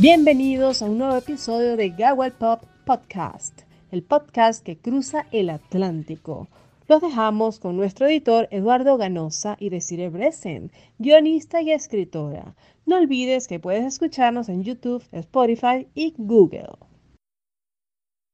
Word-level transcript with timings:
Bienvenidos 0.00 0.80
a 0.80 0.84
un 0.86 0.98
nuevo 0.98 1.16
episodio 1.16 1.76
de 1.76 1.90
Gawal 1.90 2.32
Pop 2.32 2.62
Podcast, 2.84 3.62
el 3.90 4.04
podcast 4.04 4.64
que 4.64 4.78
cruza 4.78 5.26
el 5.32 5.50
Atlántico. 5.50 6.46
Los 6.86 7.00
dejamos 7.00 7.58
con 7.58 7.76
nuestro 7.76 8.06
editor 8.06 8.46
Eduardo 8.52 8.96
Ganosa 8.96 9.56
y 9.58 9.70
Desiree 9.70 10.08
Bresen, 10.08 10.70
guionista 10.98 11.62
y 11.62 11.72
escritora. 11.72 12.54
No 12.86 12.96
olvides 12.96 13.48
que 13.48 13.58
puedes 13.58 13.84
escucharnos 13.84 14.48
en 14.48 14.62
YouTube, 14.62 15.02
Spotify 15.10 15.88
y 15.96 16.14
Google. 16.16 16.87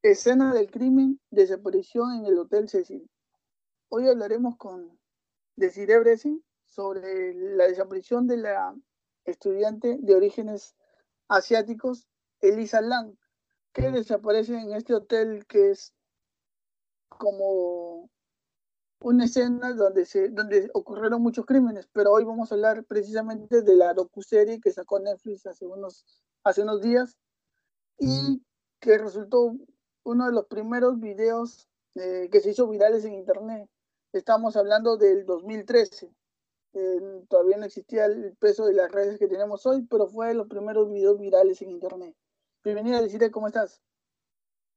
Escena 0.04 0.52
del 0.52 0.70
crimen, 0.70 1.18
desaparición 1.30 2.12
en 2.16 2.26
el 2.26 2.38
Hotel 2.38 2.68
Cecil. 2.68 3.10
Hoy 3.88 4.06
hablaremos 4.06 4.54
con 4.58 5.00
Desiree 5.56 6.20
sobre 6.66 7.32
la 7.32 7.68
desaparición 7.68 8.26
de 8.26 8.36
la 8.36 8.76
estudiante 9.24 9.96
de 9.98 10.14
orígenes 10.14 10.76
asiáticos, 11.26 12.06
Elisa 12.42 12.82
Lang, 12.82 13.16
que 13.72 13.90
desaparece 13.90 14.59
en 14.59 14.74
este 14.74 14.92
hotel 14.92 15.46
que 15.46 15.70
es 15.70 15.95
como 17.09 18.10
una 19.00 19.24
escena 19.24 19.73
donde, 19.73 20.04
se, 20.04 20.28
donde 20.28 20.70
ocurrieron 20.74 21.23
muchos 21.23 21.46
crímenes, 21.46 21.88
pero 21.95 22.12
hoy 22.12 22.24
vamos 22.24 22.52
a 22.52 22.56
hablar 22.56 22.84
precisamente 22.84 23.62
de 23.62 23.74
la 23.74 23.95
docuserie 23.95 24.60
que 24.60 24.70
sacó 24.70 25.00
Netflix 25.00 25.46
hace 25.46 25.64
unos, 25.64 26.04
hace 26.42 26.60
unos 26.60 26.82
días 26.82 27.16
y 27.98 28.45
que 28.80 28.98
resultó 28.98 29.56
uno 30.04 30.26
de 30.26 30.32
los 30.32 30.46
primeros 30.46 31.00
videos 31.00 31.68
eh, 31.95 32.29
que 32.30 32.40
se 32.40 32.51
hizo 32.51 32.68
virales 32.68 33.04
en 33.04 33.15
internet. 33.15 33.68
Estamos 34.12 34.56
hablando 34.56 34.96
del 34.96 35.26
2013. 35.26 36.10
Eh, 36.74 37.23
todavía 37.29 37.56
no 37.56 37.65
existía 37.65 38.04
el 38.06 38.37
peso 38.37 38.66
de 38.66 38.74
las 38.74 38.90
redes 38.90 39.18
que 39.18 39.29
tenemos 39.29 39.64
hoy, 39.66 39.82
pero 39.88 40.06
fue 40.06 40.29
de 40.29 40.34
los 40.34 40.46
primeros 40.46 40.90
videos 40.90 41.18
virales 41.18 41.60
en 41.62 41.70
internet. 41.70 42.14
Bienvenida, 42.62 43.01
decirte 43.01 43.30
¿cómo 43.30 43.46
estás? 43.46 43.80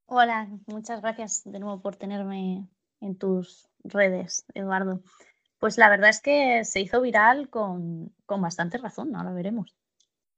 Hola, 0.06 0.48
muchas 0.68 1.02
gracias 1.02 1.44
de 1.44 1.60
nuevo 1.60 1.82
por 1.82 1.96
tenerme 1.96 2.68
en 3.02 3.18
tus 3.18 3.70
redes, 3.84 4.46
Eduardo. 4.54 5.02
Pues 5.60 5.78
la 5.78 5.90
verdad 5.90 6.10
es 6.10 6.22
que 6.22 6.64
se 6.66 6.80
hizo 6.80 7.02
viral 7.02 7.50
con, 7.50 8.14
con 8.26 8.42
bastante 8.42 8.78
razón, 8.78 9.16
ahora 9.16 9.34
veremos. 9.34 9.76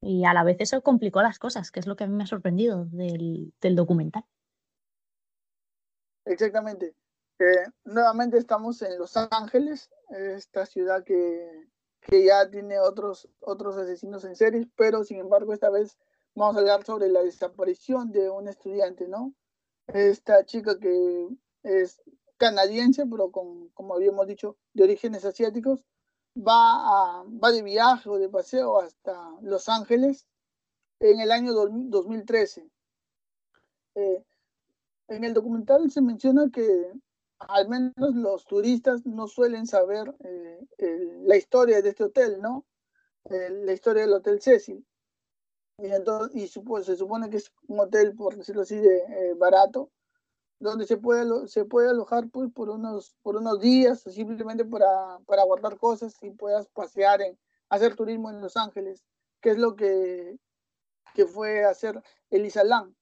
Y 0.01 0.23
a 0.23 0.33
la 0.33 0.43
vez 0.43 0.57
eso 0.59 0.81
complicó 0.81 1.21
las 1.21 1.39
cosas, 1.39 1.71
que 1.71 1.81
es 1.81 1.87
lo 1.87 1.95
que 1.95 2.05
a 2.05 2.07
mí 2.07 2.15
me 2.15 2.23
ha 2.23 2.27
sorprendido 2.27 2.85
del, 2.85 3.53
del 3.61 3.75
documental. 3.75 4.23
Exactamente. 6.25 6.95
Eh, 7.39 7.65
nuevamente 7.85 8.37
estamos 8.37 8.81
en 8.81 8.97
Los 8.99 9.15
Ángeles, 9.15 9.89
esta 10.09 10.65
ciudad 10.65 11.03
que, 11.03 11.69
que 12.01 12.25
ya 12.25 12.49
tiene 12.49 12.79
otros, 12.79 13.29
otros 13.39 13.77
asesinos 13.77 14.25
en 14.25 14.35
series, 14.35 14.67
pero 14.75 15.03
sin 15.03 15.19
embargo 15.19 15.53
esta 15.53 15.69
vez 15.69 15.97
vamos 16.35 16.55
a 16.55 16.59
hablar 16.59 16.85
sobre 16.85 17.09
la 17.09 17.23
desaparición 17.23 18.11
de 18.11 18.29
un 18.29 18.47
estudiante, 18.47 19.07
¿no? 19.07 19.33
Esta 19.87 20.45
chica 20.45 20.77
que 20.79 21.29
es 21.63 22.01
canadiense, 22.37 23.05
pero 23.05 23.31
con, 23.31 23.69
como 23.69 23.95
habíamos 23.95 24.27
dicho, 24.27 24.57
de 24.73 24.83
orígenes 24.83 25.25
asiáticos, 25.25 25.85
va, 26.35 27.19
a, 27.19 27.23
va 27.23 27.51
de 27.51 27.61
viaje 27.63 28.09
o 28.09 28.17
de 28.17 28.29
paseo 28.29 28.79
hasta 28.79 29.31
Los 29.41 29.69
Ángeles 29.69 30.27
en 30.99 31.19
el 31.19 31.31
año 31.31 31.53
2013. 31.53 32.69
Eh, 33.95 34.23
en 35.09 35.23
el 35.23 35.33
documental 35.33 35.91
se 35.91 36.01
menciona 36.01 36.49
que 36.51 36.91
al 37.39 37.67
menos 37.69 38.15
los 38.15 38.45
turistas 38.45 39.05
no 39.05 39.27
suelen 39.27 39.65
saber 39.65 40.15
eh, 40.23 41.21
la 41.23 41.37
historia 41.37 41.81
de 41.81 41.89
este 41.89 42.03
hotel, 42.03 42.41
¿no? 42.41 42.65
la 43.29 43.73
historia 43.73 44.03
del 44.03 44.13
Hotel 44.13 44.41
Cecil. 44.41 44.85
Y, 45.77 45.85
entonces, 45.85 46.35
y 46.35 46.47
se 46.47 46.95
supone 46.97 47.29
que 47.29 47.37
es 47.37 47.51
un 47.67 47.79
hotel, 47.79 48.15
por 48.15 48.35
decirlo 48.35 48.63
así, 48.63 48.75
de 48.75 48.97
eh, 48.97 49.33
barato, 49.35 49.91
donde 50.59 50.85
se 50.85 50.97
puede, 50.97 51.47
se 51.47 51.63
puede 51.63 51.89
alojar 51.89 52.29
pues, 52.29 52.51
por, 52.51 52.69
unos, 52.69 53.15
por 53.21 53.37
unos 53.37 53.59
días, 53.59 54.01
simplemente 54.01 54.65
para, 54.65 55.19
para 55.25 55.43
guardar 55.43 55.77
cosas 55.77 56.15
y 56.21 56.31
puedas 56.31 56.67
pasear, 56.69 57.21
en, 57.21 57.37
hacer 57.69 57.95
turismo 57.95 58.29
en 58.29 58.41
Los 58.41 58.57
Ángeles, 58.57 59.05
que 59.41 59.51
es 59.51 59.57
lo 59.57 59.75
que, 59.75 60.37
que 61.13 61.25
fue 61.25 61.63
hacer 61.63 62.01
Elisa 62.29 62.63
Lam. 62.63 62.95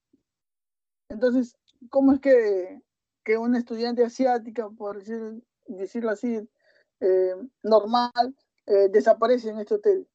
Entonces, 1.09 1.57
¿cómo 1.89 2.13
es 2.13 2.19
que 2.19 2.81
que 3.27 3.37
una 3.37 3.57
estudiante 3.57 4.05
asiática, 4.05 4.69
por 4.69 5.03
decirlo 5.03 6.11
así, 6.11 6.39
eh, 7.01 7.35
normal, 7.61 8.37
eh, 8.65 8.87
desaparece 8.89 9.49
en 9.49 9.59
este 9.59 9.73
hotel? 9.73 10.07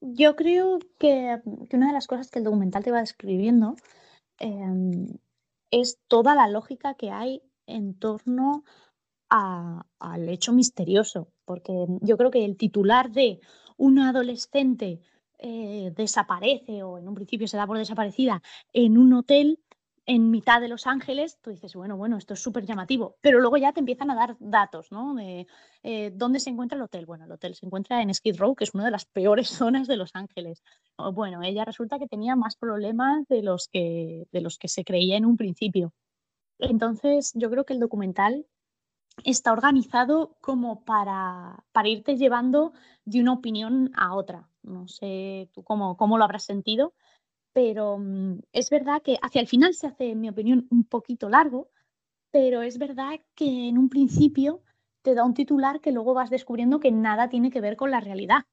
Yo 0.00 0.36
creo 0.36 0.78
que, 1.00 1.40
una 1.72 1.88
de 1.88 1.92
las 1.92 2.06
cosas 2.06 2.30
que 2.30 2.38
el 2.38 2.44
documental 2.44 2.84
te 2.84 2.92
va 2.92 3.00
describiendo 3.00 3.74
em, 4.38 5.18
es 5.72 5.98
toda 6.06 6.36
la 6.36 6.46
lógica 6.46 6.94
que 6.94 7.10
hay 7.10 7.42
en 7.66 7.98
torno 7.98 8.62
al 9.28 10.28
hecho 10.28 10.52
misterioso, 10.52 11.28
porque 11.44 11.86
yo 12.02 12.16
creo 12.16 12.30
que 12.30 12.44
el 12.44 12.56
titular 12.56 13.10
de 13.10 13.40
una 13.76 14.10
adolescente 14.10 15.00
eh, 15.42 15.92
desaparece 15.96 16.82
o 16.82 16.98
en 16.98 17.08
un 17.08 17.14
principio 17.14 17.48
se 17.48 17.56
da 17.56 17.66
por 17.66 17.78
desaparecida 17.78 18.42
en 18.72 18.98
un 18.98 19.12
hotel 19.14 19.58
en 20.06 20.30
mitad 20.30 20.60
de 20.60 20.66
Los 20.66 20.88
Ángeles, 20.88 21.38
tú 21.40 21.50
dices, 21.50 21.74
bueno, 21.74 21.96
bueno, 21.96 22.16
esto 22.16 22.34
es 22.34 22.40
súper 22.40 22.66
llamativo, 22.66 23.16
pero 23.20 23.38
luego 23.38 23.56
ya 23.58 23.72
te 23.72 23.78
empiezan 23.78 24.10
a 24.10 24.16
dar 24.16 24.36
datos, 24.40 24.90
¿no? 24.90 25.14
De 25.14 25.46
eh, 25.84 26.10
dónde 26.12 26.40
se 26.40 26.50
encuentra 26.50 26.76
el 26.76 26.82
hotel. 26.82 27.06
Bueno, 27.06 27.26
el 27.26 27.32
hotel 27.32 27.54
se 27.54 27.64
encuentra 27.64 28.02
en 28.02 28.12
Skid 28.12 28.36
Row, 28.36 28.56
que 28.56 28.64
es 28.64 28.74
una 28.74 28.84
de 28.84 28.90
las 28.90 29.04
peores 29.04 29.48
zonas 29.50 29.86
de 29.86 29.96
Los 29.96 30.10
Ángeles. 30.14 30.64
Bueno, 31.12 31.42
ella 31.42 31.64
resulta 31.64 31.98
que 32.00 32.08
tenía 32.08 32.34
más 32.34 32.56
problemas 32.56 33.24
de 33.28 33.42
los 33.42 33.68
que, 33.68 34.26
de 34.32 34.40
los 34.40 34.58
que 34.58 34.68
se 34.68 34.84
creía 34.84 35.16
en 35.16 35.26
un 35.26 35.36
principio. 35.36 35.92
Entonces, 36.58 37.30
yo 37.34 37.48
creo 37.48 37.64
que 37.64 37.74
el 37.74 37.80
documental 37.80 38.46
está 39.24 39.52
organizado 39.52 40.36
como 40.40 40.84
para, 40.84 41.64
para 41.70 41.88
irte 41.88 42.16
llevando 42.16 42.72
de 43.04 43.20
una 43.20 43.32
opinión 43.32 43.92
a 43.94 44.14
otra. 44.14 44.49
No 44.62 44.88
sé 44.88 45.48
tú 45.52 45.62
cómo, 45.62 45.96
cómo 45.96 46.18
lo 46.18 46.24
habrás 46.24 46.44
sentido, 46.44 46.94
pero 47.52 47.98
mm, 47.98 48.40
es 48.52 48.70
verdad 48.70 49.02
que 49.02 49.18
hacia 49.22 49.40
el 49.40 49.48
final 49.48 49.74
se 49.74 49.88
hace, 49.88 50.10
en 50.10 50.20
mi 50.20 50.28
opinión, 50.28 50.66
un 50.70 50.84
poquito 50.84 51.28
largo, 51.28 51.68
pero 52.30 52.62
es 52.62 52.78
verdad 52.78 53.20
que 53.34 53.68
en 53.68 53.78
un 53.78 53.88
principio 53.88 54.62
te 55.02 55.14
da 55.14 55.24
un 55.24 55.34
titular 55.34 55.80
que 55.80 55.92
luego 55.92 56.14
vas 56.14 56.30
descubriendo 56.30 56.80
que 56.80 56.92
nada 56.92 57.28
tiene 57.28 57.50
que 57.50 57.60
ver 57.60 57.76
con 57.76 57.90
la 57.90 58.00
realidad. 58.00 58.44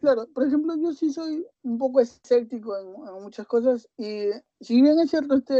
Claro, 0.00 0.28
por 0.32 0.46
ejemplo, 0.46 0.76
yo 0.76 0.92
sí 0.92 1.12
soy 1.12 1.44
un 1.62 1.78
poco 1.78 2.00
escéptico 2.00 2.76
en, 2.76 3.22
muchas 3.22 3.46
cosas 3.46 3.88
y 3.96 4.28
si 4.60 4.80
bien 4.80 5.00
es 5.00 5.10
cierto 5.10 5.34
este 5.36 5.54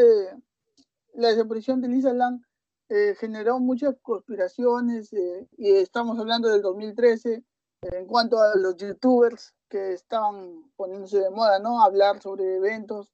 la 1.15 1.29
desaparición 1.29 1.81
de 1.81 1.89
Lisa 1.89 2.13
Lang 2.13 2.46
eh, 2.89 3.15
generó 3.19 3.59
muchas 3.59 3.97
conspiraciones 4.03 5.13
eh, 5.13 5.49
y 5.57 5.73
estamos 5.73 6.19
hablando 6.19 6.49
del 6.49 6.63
2013 6.63 7.45
en 7.83 8.07
cuanto 8.07 8.41
a 8.41 8.57
los 8.57 8.77
youtubers 8.77 9.55
que 9.69 9.93
estaban 9.93 10.71
poniéndose 10.77 11.19
de 11.19 11.31
moda, 11.31 11.59
¿no? 11.59 11.83
Hablar 11.83 12.21
sobre 12.21 12.57
eventos. 12.57 13.13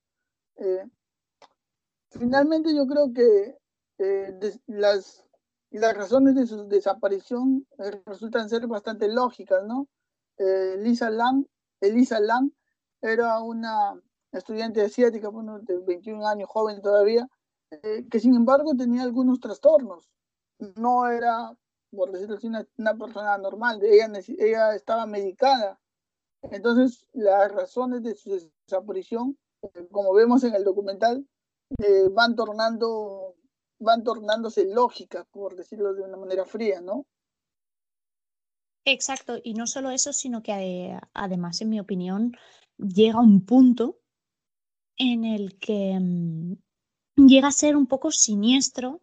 Eh, 0.56 0.84
finalmente 2.11 2.75
yo 2.75 2.87
creo 2.87 3.12
que 3.12 3.59
eh, 3.99 4.38
las, 4.66 5.25
las 5.71 5.97
razones 5.97 6.34
de 6.34 6.47
su 6.47 6.69
desaparición 6.69 7.66
eh, 7.78 8.03
resultan 8.06 8.49
ser 8.49 8.66
bastante 8.66 9.09
lógicas, 9.09 9.65
¿no? 9.65 9.88
Lisa 10.78 11.09
Lam, 11.09 11.47
Elisa 11.81 12.19
Lam 12.19 12.50
era 13.00 13.38
una 13.41 13.94
estudiante 14.32 14.82
asiática, 14.82 15.29
bueno, 15.29 15.61
de 15.61 15.79
21 15.79 16.26
años, 16.26 16.49
joven 16.49 16.82
todavía, 16.82 17.29
que 17.81 18.21
sin 18.21 18.35
embargo 18.35 18.75
tenía 18.77 19.03
algunos 19.03 19.41
trastornos. 19.41 20.09
No 20.77 21.09
era 21.09 21.57
por 21.95 22.11
decirlo 22.11 22.37
así, 22.37 22.47
una, 22.47 22.97
persona 22.97 23.39
normal, 23.39 23.81
ella, 23.83 24.11
ella 24.39 24.75
estaba 24.75 25.07
medicada. 25.07 25.79
Entonces, 26.43 27.07
las 27.13 27.53
razones 27.53 28.03
de 28.03 28.15
su 28.15 28.31
desaparición, 28.67 29.39
eh, 29.63 29.89
como 29.91 30.13
vemos 30.15 30.43
en 30.45 30.55
el 30.55 30.65
documental, 30.65 31.27
eh, 31.79 32.09
van 32.11 32.35
tornando, 32.35 33.37
van 33.79 34.03
tornándose 34.03 34.67
lógicas, 34.67 35.27
por 35.31 35.55
decirlo 35.55 35.95
de 35.95 36.03
una 36.03 36.17
manera 36.17 36.45
fría, 36.45 36.81
¿no? 36.81 37.07
Exacto, 38.85 39.39
y 39.43 39.55
no 39.55 39.67
solo 39.69 39.91
eso, 39.91 40.13
sino 40.13 40.43
que 40.43 40.53
eh, 40.53 41.01
además, 41.15 41.61
en 41.61 41.69
mi 41.69 41.79
opinión, 41.79 42.33
llega 42.79 43.21
un 43.21 43.45
punto 43.45 44.01
en 44.97 45.25
el 45.25 45.59
que 45.59 45.97
mm, 46.01 46.55
llega 47.17 47.49
a 47.49 47.53
ser 47.53 47.76
un 47.76 47.87
poco 47.87 48.11
siniestro 48.11 49.00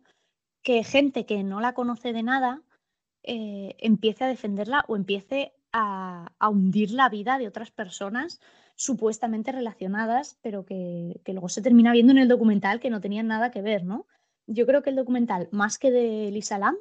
que 0.62 0.84
gente 0.84 1.26
que 1.26 1.44
no 1.44 1.62
la 1.62 1.74
conoce 1.74 2.14
de 2.14 2.24
nada 2.24 2.62
eh, 3.24 3.76
empiece 3.80 4.24
a 4.24 4.28
defenderla 4.28 4.86
o 4.88 4.96
empiece 4.96 5.54
a, 5.72 6.32
hundir 6.50 6.92
la 6.92 7.10
vida 7.10 7.38
de 7.38 7.48
otras 7.48 7.72
personas 7.72 8.40
supuestamente 8.76 9.52
relacionadas, 9.52 10.38
pero 10.42 10.66
que, 10.66 11.22
luego 11.28 11.50
se 11.50 11.62
termina 11.62 11.92
viendo 11.92 12.12
en 12.12 12.18
el 12.18 12.28
documental 12.28 12.80
que 12.80 12.90
no 12.90 13.02
tenían 13.02 13.28
nada 13.28 13.52
que 13.52 13.62
ver, 13.62 13.84
¿no? 13.84 14.08
Yo 14.48 14.66
creo 14.66 14.82
que 14.82 14.90
el 14.90 14.96
documental, 14.96 15.50
más 15.52 15.78
que 15.78 15.92
de 15.92 16.32
Lisa 16.32 16.58
Lam, 16.58 16.76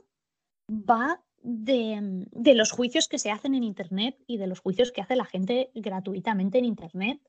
va 0.70 1.22
de, 1.42 2.54
los 2.54 2.70
juicios 2.70 3.08
que 3.08 3.18
se 3.18 3.30
hacen 3.30 3.54
en 3.54 3.64
Internet 3.64 4.16
y 4.26 4.38
de 4.38 4.46
los 4.46 4.60
juicios 4.60 4.92
que 4.92 5.00
hace 5.00 5.16
la 5.16 5.24
gente 5.24 5.70
gratuitamente 5.74 6.58
en 6.58 6.64
Internet, 6.64 7.20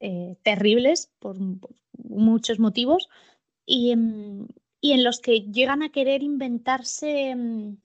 eh, 0.00 0.36
terribles 0.42 1.12
por, 1.18 1.36
muchos 1.92 2.58
motivos, 2.58 3.08
y, 3.66 3.94
y, 4.80 4.92
en 4.92 5.04
los 5.04 5.20
que 5.20 5.42
llegan 5.42 5.82
a 5.82 5.92
querer 5.92 6.22
inventarse 6.22 7.34
mm, 7.36 7.76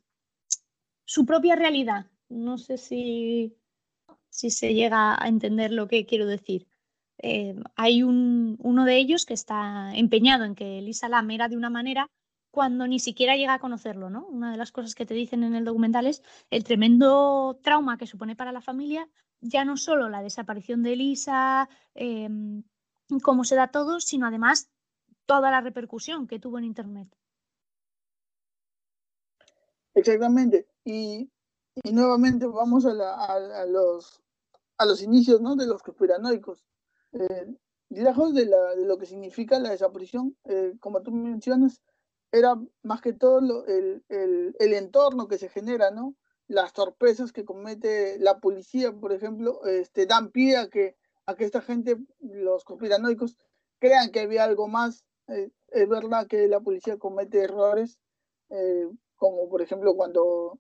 su 1.06 1.26
propia 1.26 1.56
realidad. 1.56 2.08
No 2.30 2.58
sé 2.58 2.78
si, 2.78 3.56
si 4.30 4.50
se 4.50 4.74
llega 4.74 5.22
a 5.22 5.28
entender 5.28 5.72
lo 5.72 5.88
que 5.88 6.06
quiero 6.06 6.26
decir. 6.26 6.68
Eh, 7.20 7.56
hay 7.76 8.04
un, 8.04 8.58
uno 8.62 8.86
de 8.86 8.98
ellos 8.98 9.26
que 9.26 9.34
está 9.34 9.92
empeñado 9.96 10.44
en 10.44 10.56
que 10.56 10.82
Lisa 10.82 11.10
Lam 11.10 11.32
era 11.32 11.48
de 11.48 11.58
una 11.58 11.70
manera 11.70 12.10
cuando 12.56 12.88
ni 12.88 13.00
siquiera 13.00 13.36
llega 13.36 13.56
a 13.56 13.60
conocerlo, 13.60 14.10
¿no? 14.10 14.26
Una 14.28 14.50
de 14.50 14.56
las 14.56 14.72
cosas 14.72 14.96
que 14.96 15.06
te 15.06 15.14
dicen 15.14 15.44
en 15.44 15.56
el 15.56 15.66
documental 15.66 16.08
es 16.08 16.24
el 16.50 16.64
tremendo 16.64 17.60
trauma 17.62 17.98
que 17.98 18.08
supone 18.08 18.38
para 18.38 18.54
la 18.54 18.62
familia, 18.62 19.10
ya 19.42 19.66
no 19.66 19.76
solo 19.76 20.08
la 20.08 20.22
desaparición 20.22 20.82
de 20.82 20.94
Elisa, 20.94 21.68
em, 21.96 22.64
cómo 23.22 23.44
se 23.44 23.56
da 23.56 23.72
todo, 23.72 24.00
sino 24.00 24.26
además 24.26 24.70
toda 25.26 25.52
la 25.52 25.60
repercusión 25.60 26.28
que 26.28 26.40
tuvo 26.40 26.58
en 26.58 26.64
Internet. 26.64 27.10
Exactamente. 29.94 30.66
Y, 30.86 31.30
nuevamente 31.92 32.46
vamos 32.46 32.86
a, 32.86 32.94
los, 33.68 34.22
a 34.78 34.86
los 34.86 35.02
inicios 35.02 35.42
¿no? 35.42 35.58
de 35.58 35.68
los 35.68 35.84
conspiranoicos. 35.84 36.66
Eh, 37.12 37.54
lejos 37.90 38.34
de, 38.34 38.46
de, 38.46 38.86
lo 38.86 38.98
que 38.98 39.08
significa 39.08 39.60
la 39.60 39.72
desaparición, 39.72 40.38
eh, 40.46 40.78
como 40.80 41.02
tú 41.02 41.12
mencionas, 41.12 41.82
era 42.36 42.56
más 42.84 43.02
que 43.02 43.14
todo 43.14 43.40
el, 43.66 44.04
entorno 44.60 45.30
que 45.30 45.38
se 45.38 45.48
genera, 45.48 45.92
¿no? 45.92 46.16
Las 46.48 46.74
torpezas 46.74 47.32
que 47.32 47.46
comete 47.46 48.20
la 48.20 48.40
policía, 48.40 48.92
por 48.92 49.14
ejemplo, 49.14 49.64
este, 49.66 50.06
dan 50.06 50.32
pie 50.32 50.58
a 50.58 50.70
que, 50.70 50.98
a 51.26 51.36
que 51.36 51.46
esta 51.46 51.62
gente, 51.62 51.96
los 52.20 52.66
conspiranoicos, 52.66 53.38
crean 53.80 54.12
que 54.12 54.20
había 54.20 54.44
algo 54.44 54.68
más. 54.68 55.06
Eh, 55.28 55.50
es 55.70 55.88
verdad 55.88 56.28
que 56.28 56.50
la 56.50 56.60
policía 56.60 56.98
comete 56.98 57.42
errores, 57.42 58.00
eh, 58.50 58.90
como 59.16 59.48
por 59.48 59.62
ejemplo 59.62 59.96
cuando, 59.96 60.60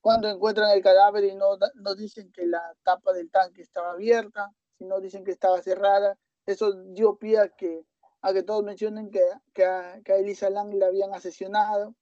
cuando 0.00 0.28
encuentran 0.28 0.70
el 0.70 0.82
cadáver 0.82 1.24
y 1.24 1.34
no, 1.34 1.58
no 1.74 1.94
dicen 1.94 2.32
que 2.32 2.46
la 2.46 2.62
tapa 2.82 3.12
del 3.12 3.30
tanque 3.30 3.60
estaba 3.60 3.92
abierta, 3.92 4.50
sino 4.78 5.00
dicen 5.00 5.22
que 5.22 5.32
estaba 5.32 5.60
cerrada. 5.60 6.18
Eso 6.46 6.72
dio 6.94 7.16
pie 7.18 7.38
a 7.38 7.48
que 7.50 7.84
a 8.22 8.32
que 8.32 8.42
todos 8.42 8.64
mencionen 8.64 9.10
que, 9.10 9.22
que, 9.52 9.64
a, 9.64 10.00
que 10.04 10.18
Elisa 10.18 10.50
Lang 10.50 10.74
la 10.74 10.86
habían 10.86 11.14
asesinado. 11.14 11.94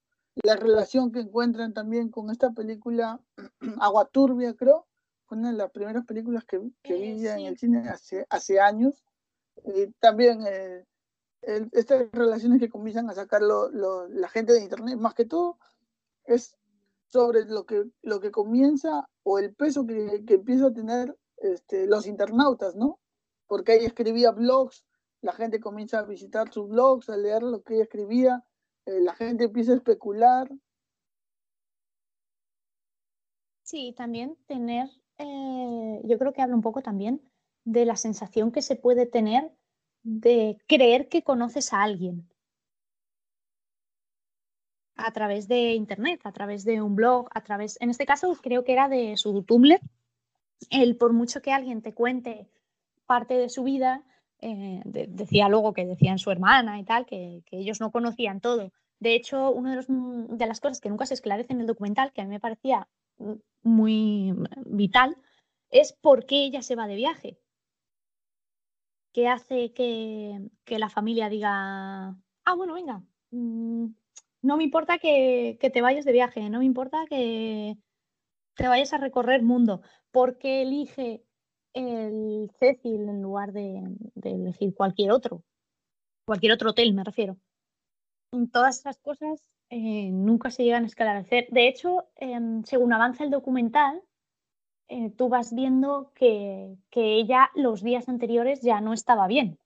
La 0.43 0.55
relación 0.55 1.11
que 1.11 1.19
encuentran 1.19 1.73
también 1.73 2.09
con 2.09 2.29
esta 2.29 2.51
película 2.51 3.21
Agua 3.79 4.05
Turbia, 4.05 4.53
creo, 4.55 4.87
fue 5.25 5.37
una 5.37 5.51
de 5.51 5.57
las 5.57 5.71
primeras 5.71 6.05
películas 6.05 6.45
que, 6.45 6.61
que 6.81 6.95
eh, 6.95 7.13
vi 7.13 7.27
en 7.27 7.39
el 7.41 7.57
cine 7.57 7.87
hace, 7.89 8.25
hace 8.29 8.59
años. 8.59 9.03
Y 9.63 9.87
también 9.99 10.43
eh, 10.47 10.85
estas 11.41 12.11
relaciones 12.11 12.59
que 12.59 12.69
comienzan 12.69 13.09
a 13.09 13.13
sacar 13.13 13.41
la 13.41 14.29
gente 14.29 14.53
de 14.53 14.61
Internet, 14.61 14.97
más 14.97 15.13
que 15.13 15.25
todo, 15.25 15.57
es 16.25 16.55
sobre 17.07 17.45
lo 17.45 17.65
que, 17.65 17.85
lo 18.01 18.19
que 18.19 18.31
comienza 18.31 19.09
o 19.23 19.39
el 19.39 19.53
peso 19.55 19.85
que, 19.85 20.23
que 20.25 20.35
empieza 20.35 20.67
a 20.67 20.73
tener 20.73 21.17
este, 21.37 21.87
los 21.87 22.05
internautas, 22.05 22.75
¿no? 22.75 22.99
Porque 23.47 23.75
ella 23.75 23.87
escribía 23.87 24.31
blogs 24.31 24.85
la 25.21 25.33
gente 25.33 25.59
comienza 25.59 25.99
a 25.99 26.03
visitar 26.03 26.51
sus 26.51 26.69
blogs, 26.69 27.09
a 27.09 27.17
leer 27.17 27.43
lo 27.43 27.61
que 27.63 27.75
ella 27.75 27.83
escribía, 27.83 28.45
eh, 28.85 29.01
la 29.01 29.13
gente 29.13 29.45
empieza 29.45 29.73
a 29.73 29.75
especular. 29.75 30.49
Sí, 33.63 33.93
también 33.95 34.37
tener, 34.47 34.89
eh, 35.17 36.01
yo 36.03 36.17
creo 36.17 36.33
que 36.33 36.41
habla 36.41 36.55
un 36.55 36.61
poco 36.61 36.81
también 36.81 37.21
de 37.65 37.85
la 37.85 37.95
sensación 37.95 38.51
que 38.51 38.61
se 38.61 38.75
puede 38.75 39.05
tener 39.05 39.51
de 40.03 40.57
creer 40.67 41.09
que 41.09 41.23
conoces 41.23 41.73
a 41.73 41.83
alguien 41.83 42.27
a 44.95 45.11
través 45.11 45.47
de 45.47 45.73
internet, 45.73 46.21
a 46.23 46.31
través 46.31 46.65
de 46.65 46.81
un 46.81 46.95
blog, 46.95 47.29
a 47.33 47.41
través, 47.41 47.79
en 47.81 47.89
este 47.89 48.05
caso 48.05 48.35
creo 48.41 48.63
que 48.63 48.73
era 48.73 48.89
de 48.89 49.15
su 49.17 49.43
Tumblr, 49.43 49.79
el 50.69 50.97
por 50.97 51.13
mucho 51.13 51.41
que 51.41 51.53
alguien 51.53 51.81
te 51.81 51.93
cuente 51.93 52.49
parte 53.05 53.35
de 53.35 53.49
su 53.49 53.63
vida, 53.63 54.03
eh, 54.41 54.81
decía 54.85 55.49
luego 55.49 55.73
que 55.73 55.85
decían 55.85 56.19
su 56.19 56.31
hermana 56.31 56.79
y 56.79 56.83
tal, 56.83 57.05
que, 57.05 57.43
ellos 57.51 57.79
no 57.81 57.91
conocían 57.91 58.39
todo. 58.41 58.71
De 58.99 59.15
hecho, 59.15 59.51
una 59.51 59.75
de, 59.75 59.85
mm, 59.87 60.37
de, 60.37 60.47
las 60.47 60.59
cosas 60.59 60.79
que 60.81 60.89
nunca 60.89 61.05
se 61.05 61.13
esclarece 61.13 61.53
en 61.53 61.61
el 61.61 61.67
documental, 61.67 62.13
que 62.13 62.21
a 62.21 62.23
mí 62.25 62.29
me 62.29 62.39
parecía 62.39 62.87
mm, 63.17 63.33
muy 63.63 64.33
mm, 64.33 64.45
vital, 64.77 65.17
es 65.69 65.93
por 65.93 66.25
qué 66.25 66.45
ella 66.45 66.61
se 66.61 66.75
va 66.75 66.87
de 66.87 66.95
viaje. 66.95 67.39
¿Qué 69.13 69.27
hace 69.27 69.73
que, 69.73 70.39
que 70.65 70.79
la 70.79 70.89
familia 70.89 71.29
diga, 71.29 72.15
ah, 72.45 72.55
bueno, 72.55 72.75
venga, 72.75 73.03
no 73.31 74.57
me 74.57 74.63
importa 74.63 74.99
que, 74.99 75.57
que, 75.59 75.69
te 75.69 75.81
vayas 75.81 76.05
de 76.05 76.11
viaje, 76.11 76.49
no 76.49 76.59
me 76.59 76.65
importa 76.65 77.05
que 77.09 77.77
te 78.55 78.67
vayas 78.67 78.93
a 78.93 78.97
recorrer 78.97 79.41
mundo? 79.41 79.81
¿Por 80.11 80.37
qué 80.37 80.61
elige 80.61 81.05
el 81.13 81.28
Cecil 82.59 83.09
en 83.09 83.21
lugar 83.21 83.53
de, 83.53 83.81
elegir 84.21 84.73
cualquier 84.75 85.11
otro, 85.11 85.43
cualquier 86.25 86.53
otro 86.53 86.71
hotel 86.71 86.93
me 86.93 87.03
refiero. 87.03 87.37
Todas 88.51 88.79
esas 88.79 88.99
cosas 88.99 89.43
eh, 89.69 90.09
nunca 90.11 90.51
se 90.51 90.63
llegan 90.63 90.83
a 90.83 90.87
esclarecer. 90.87 91.47
De 91.49 91.67
hecho, 91.67 92.09
em, 92.15 92.63
según 92.63 92.93
avanza 92.93 93.23
el 93.23 93.31
documental, 93.31 94.03
eh, 94.87 95.11
tú 95.11 95.29
vas 95.29 95.53
viendo 95.53 96.11
que, 96.13 96.77
que 96.89 97.15
ella 97.15 97.49
los 97.55 97.81
días 97.81 98.09
anteriores 98.09 98.61
ya 98.61 98.81
no 98.81 98.93
estaba 98.93 99.27
bien. 99.27 99.57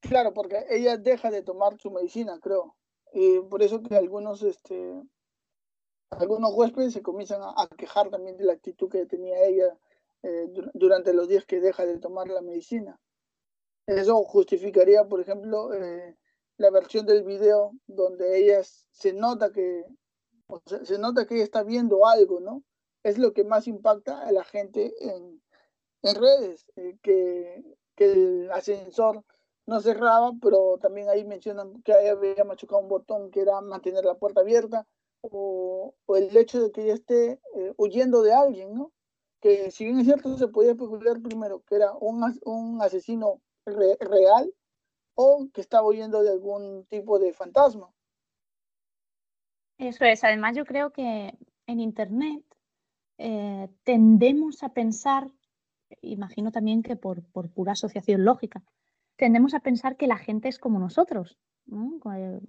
Claro, 0.00 0.34
porque 0.34 0.64
ella 0.68 0.96
deja 0.96 1.30
de 1.30 1.42
tomar 1.42 1.78
su 1.78 1.90
medicina, 1.90 2.38
creo. 2.40 2.76
Y 3.12 3.40
por 3.40 3.62
eso 3.62 3.82
que 3.82 3.96
algunos 3.96 4.42
este, 4.42 5.02
algunos 6.18 6.52
huéspedes 6.54 6.92
se 6.92 7.02
comienzan 7.02 7.40
a, 7.42 7.68
quejar 7.76 8.10
también 8.10 8.36
de 8.36 8.44
la 8.44 8.52
actitud 8.52 8.90
que 8.90 9.06
tenía 9.06 9.44
ella 9.44 9.78
eh, 10.22 10.48
durante 10.74 11.12
los 11.12 11.28
días 11.28 11.44
que 11.44 11.60
deja 11.60 11.84
de 11.84 11.98
tomar 11.98 12.28
la 12.28 12.42
medicina. 12.42 13.00
Eso 13.86 14.22
justificaría, 14.24 15.04
por 15.04 15.20
ejemplo, 15.20 15.74
eh, 15.74 16.16
la 16.56 16.70
versión 16.70 17.06
del 17.06 17.24
video 17.24 17.72
donde 17.86 18.38
ella 18.38 18.62
se 18.62 19.12
nota 19.12 19.50
que 19.52 19.84
se 20.84 20.98
nota 20.98 21.26
que 21.26 21.34
ella 21.36 21.44
está 21.44 21.62
viendo 21.62 22.06
algo, 22.06 22.40
¿no? 22.40 22.62
Es 23.02 23.18
lo 23.18 23.32
que 23.32 23.44
más 23.44 23.66
impacta 23.66 24.20
a 24.26 24.32
la 24.32 24.44
gente 24.44 24.92
en, 25.00 25.42
en 26.02 26.14
redes, 26.14 26.66
eh, 26.76 26.98
que, 27.02 27.64
que, 27.96 28.12
el 28.12 28.50
ascensor 28.52 29.24
no 29.66 29.80
cerraba, 29.80 30.32
pero 30.40 30.78
también 30.78 31.08
ahí 31.08 31.24
mencionan 31.24 31.82
que 31.82 31.92
había 31.92 32.44
machucado 32.44 32.82
un 32.82 32.88
botón 32.88 33.30
que 33.30 33.40
era 33.40 33.60
mantener 33.60 34.04
la 34.04 34.14
puerta 34.14 34.40
abierta, 34.42 34.86
o, 35.22 35.94
el 36.08 36.36
hecho 36.36 36.60
de 36.60 36.72
que 36.72 36.82
ella 36.82 36.94
esté 36.94 37.40
eh, 37.54 37.72
huyendo 37.76 38.22
de 38.22 38.34
alguien, 38.34 38.74
¿no? 38.74 38.92
Que 39.42 39.70
si 39.70 39.84
bien 39.84 39.98
es 39.98 40.06
cierto, 40.06 40.38
se 40.38 40.48
podía 40.48 40.70
especular 40.70 41.20
primero 41.20 41.62
que 41.66 41.74
era 41.74 41.92
un, 41.92 42.22
un 42.44 42.80
asesino 42.80 43.42
real 43.66 44.54
o 45.14 45.48
que 45.52 45.60
estaba 45.60 45.86
huyendo 45.86 46.22
de 46.22 46.30
algún 46.30 46.86
tipo 46.86 47.18
de 47.18 47.34
fantasma. 47.34 47.92
Eso 49.78 50.04
es, 50.04 50.22
además 50.24 50.56
yo 50.56 50.64
creo 50.64 50.92
que 50.92 51.36
en 51.66 51.80
Internet 51.80 52.44
eh, 53.18 53.68
tendemos 53.82 54.62
a 54.62 54.70
pensar, 54.70 55.28
imagino 56.00 56.52
también 56.52 56.82
que 56.82 56.96
por, 56.96 57.22
por, 57.32 57.50
pura 57.50 57.72
asociación 57.72 58.24
lógica, 58.24 58.62
tendemos 59.16 59.54
a 59.54 59.60
pensar 59.60 59.96
que 59.96 60.06
la 60.06 60.18
gente 60.18 60.48
es 60.48 60.58
como 60.58 60.78
nosotros. 60.78 61.38
Eh, 61.68 62.40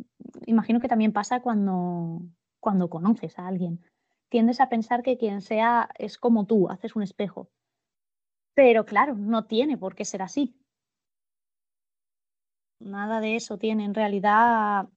imagino 0.45 0.79
que 0.79 0.87
también 0.87 1.13
pasa 1.13 1.41
cuando, 1.41 2.21
cuando 2.59 2.89
conoces 2.89 3.37
a 3.39 3.47
alguien. 3.47 3.81
Tiendes 4.29 4.59
a 4.59 4.69
pensar 4.69 5.03
que 5.03 5.17
quien 5.17 5.41
sea 5.41 5.89
es 5.97 6.17
como 6.17 6.45
tú, 6.45 6.69
haces 6.69 6.95
un 6.95 7.03
espejo. 7.03 7.49
Pero 8.55 8.85
claro, 8.85 9.15
no 9.15 9.45
tiene 9.45 9.77
por 9.77 9.95
qué 9.95 10.05
ser 10.05 10.21
así. 10.21 10.55
Nada 12.79 13.21
de 13.21 13.35
eso 13.35 13.57
tiene 13.57 13.85
en 13.85 13.93
realidad 13.93 14.89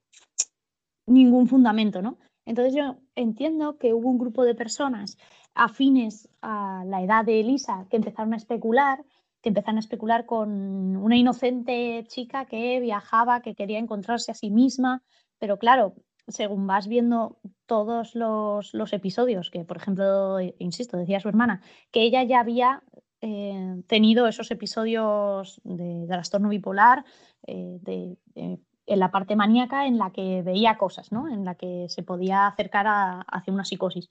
ningún 1.06 1.46
fundamento, 1.46 2.02
¿no? 2.02 2.18
Entonces 2.44 2.74
yo 2.74 2.96
entiendo 3.14 3.76
que 3.78 3.92
hubo 3.92 4.08
un 4.08 4.18
grupo 4.18 4.44
de 4.44 4.54
personas 4.54 5.16
afines 5.54 6.28
a 6.42 6.84
la 6.86 7.02
edad 7.02 7.24
de 7.24 7.40
Elisa 7.40 7.86
que 7.90 7.96
empezaron 7.96 8.34
a 8.34 8.36
especular, 8.36 9.04
que 9.40 9.48
empezaron 9.48 9.76
a 9.76 9.80
especular 9.80 10.26
con 10.26 10.96
una 10.96 11.16
inocente 11.16 12.04
chica 12.08 12.46
que 12.46 12.80
viajaba, 12.80 13.40
que 13.40 13.54
quería 13.54 13.78
encontrarse 13.78 14.32
a 14.32 14.34
sí 14.34 14.50
misma, 14.50 15.02
pero 15.38 15.58
claro, 15.58 15.94
según 16.28 16.66
vas 16.66 16.88
viendo 16.88 17.38
todos 17.66 18.14
los, 18.14 18.92
episodios, 18.92 19.50
que 19.50 19.64
por 19.64 19.76
ejemplo, 19.76 20.38
insisto, 20.58 20.96
decía 20.96 21.20
su 21.20 21.28
hermana, 21.28 21.62
que 21.90 22.02
ella 22.02 22.22
ya 22.24 22.40
había 22.40 22.82
eh, 23.20 23.82
tenido 23.86 24.26
esos 24.26 24.50
episodios 24.50 25.60
de, 25.64 26.06
trastorno 26.08 26.48
bipolar, 26.48 27.04
eh, 27.46 27.78
de, 27.82 28.18
en 28.34 28.98
la 29.00 29.10
parte 29.10 29.36
maníaca 29.36 29.86
en 29.86 29.98
la 29.98 30.12
que 30.12 30.42
veía 30.42 30.78
cosas, 30.78 31.10
¿no? 31.10 31.28
En 31.28 31.44
la 31.44 31.56
que 31.56 31.86
se 31.88 32.02
podía 32.02 32.46
acercar 32.46 32.86
a, 32.86 33.20
hacia 33.22 33.52
una 33.52 33.64
psicosis. 33.64 34.08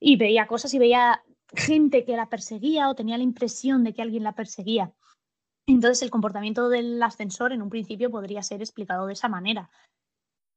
Y 0.00 0.16
veía 0.16 0.46
cosas 0.46 0.74
y 0.74 0.78
veía 0.78 1.22
gente 1.54 2.04
que 2.04 2.16
la 2.16 2.28
perseguía 2.28 2.88
o 2.88 2.94
tenía 2.94 3.16
la 3.16 3.22
impresión 3.22 3.84
de 3.84 3.94
que 3.94 4.02
alguien 4.02 4.24
la 4.24 4.34
perseguía. 4.34 4.92
Entonces 5.66 6.02
el 6.02 6.10
comportamiento 6.10 6.68
del 6.68 7.02
ascensor 7.02 7.52
en 7.52 7.62
un 7.62 7.70
principio 7.70 8.10
podría 8.10 8.42
ser 8.42 8.60
explicado 8.60 9.06
de 9.06 9.12
esa 9.12 9.28
manera. 9.28 9.70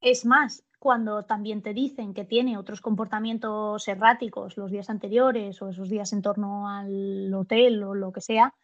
Es 0.01 0.25
más, 0.25 0.63
cuando 0.81 1.21
también 1.21 1.61
te 1.61 1.75
dicen 1.75 2.15
que 2.15 2.25
tiene 2.25 2.57
otros 2.57 2.81
comportamientos 2.81 3.87
erráticos 3.87 4.57
los 4.57 4.71
días 4.71 4.89
anteriores 4.89 5.61
o 5.61 5.69
esos 5.69 5.89
días 5.89 6.11
en 6.11 6.23
torno 6.23 6.67
al 6.67 7.31
hotel 7.35 7.83
o 7.83 7.93
lo 7.93 8.11
que 8.11 8.19
sea, 8.19 8.55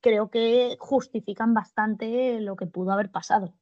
creo 0.00 0.30
que 0.30 0.78
justifican 0.80 1.52
bastante 1.52 2.40
lo 2.40 2.56
que 2.56 2.66
pudo 2.66 2.92
haber 2.92 3.10
pasado. 3.10 3.52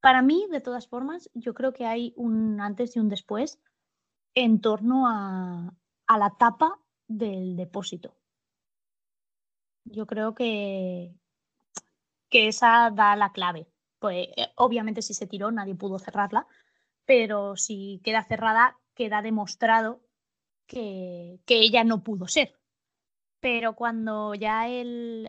Para 0.00 0.22
mí, 0.22 0.48
de 0.50 0.60
todas 0.60 0.88
formas, 0.88 1.30
yo 1.32 1.54
creo 1.54 1.72
que 1.72 1.86
hay 1.86 2.12
un 2.16 2.60
antes 2.60 2.96
y 2.96 2.98
un 2.98 3.08
después 3.08 3.60
en 4.34 4.60
torno 4.60 5.06
a, 5.06 5.72
la 6.08 6.34
tapa 6.36 6.80
del 7.06 7.54
depósito. 7.54 8.16
Yo 9.84 10.04
creo 10.04 10.34
que, 10.34 11.14
que 12.28 12.48
esa 12.48 12.90
da 12.90 13.14
la 13.14 13.30
clave. 13.30 13.68
Pues, 14.00 14.26
eh, 14.36 14.48
obviamente 14.56 15.00
si 15.00 15.14
se 15.14 15.28
tiró 15.28 15.52
nadie 15.52 15.76
pudo 15.76 16.00
cerrarla, 16.00 16.48
pero 17.10 17.56
si 17.56 18.00
queda 18.04 18.22
cerrada 18.22 18.78
queda 18.94 19.20
demostrado 19.20 20.00
que, 20.68 21.40
que 21.44 21.58
ella 21.58 21.82
no 21.82 22.04
pudo 22.04 22.28
ser. 22.28 22.54
Pero 23.40 23.74
cuando 23.74 24.36
ya 24.36 24.68
el, 24.68 25.28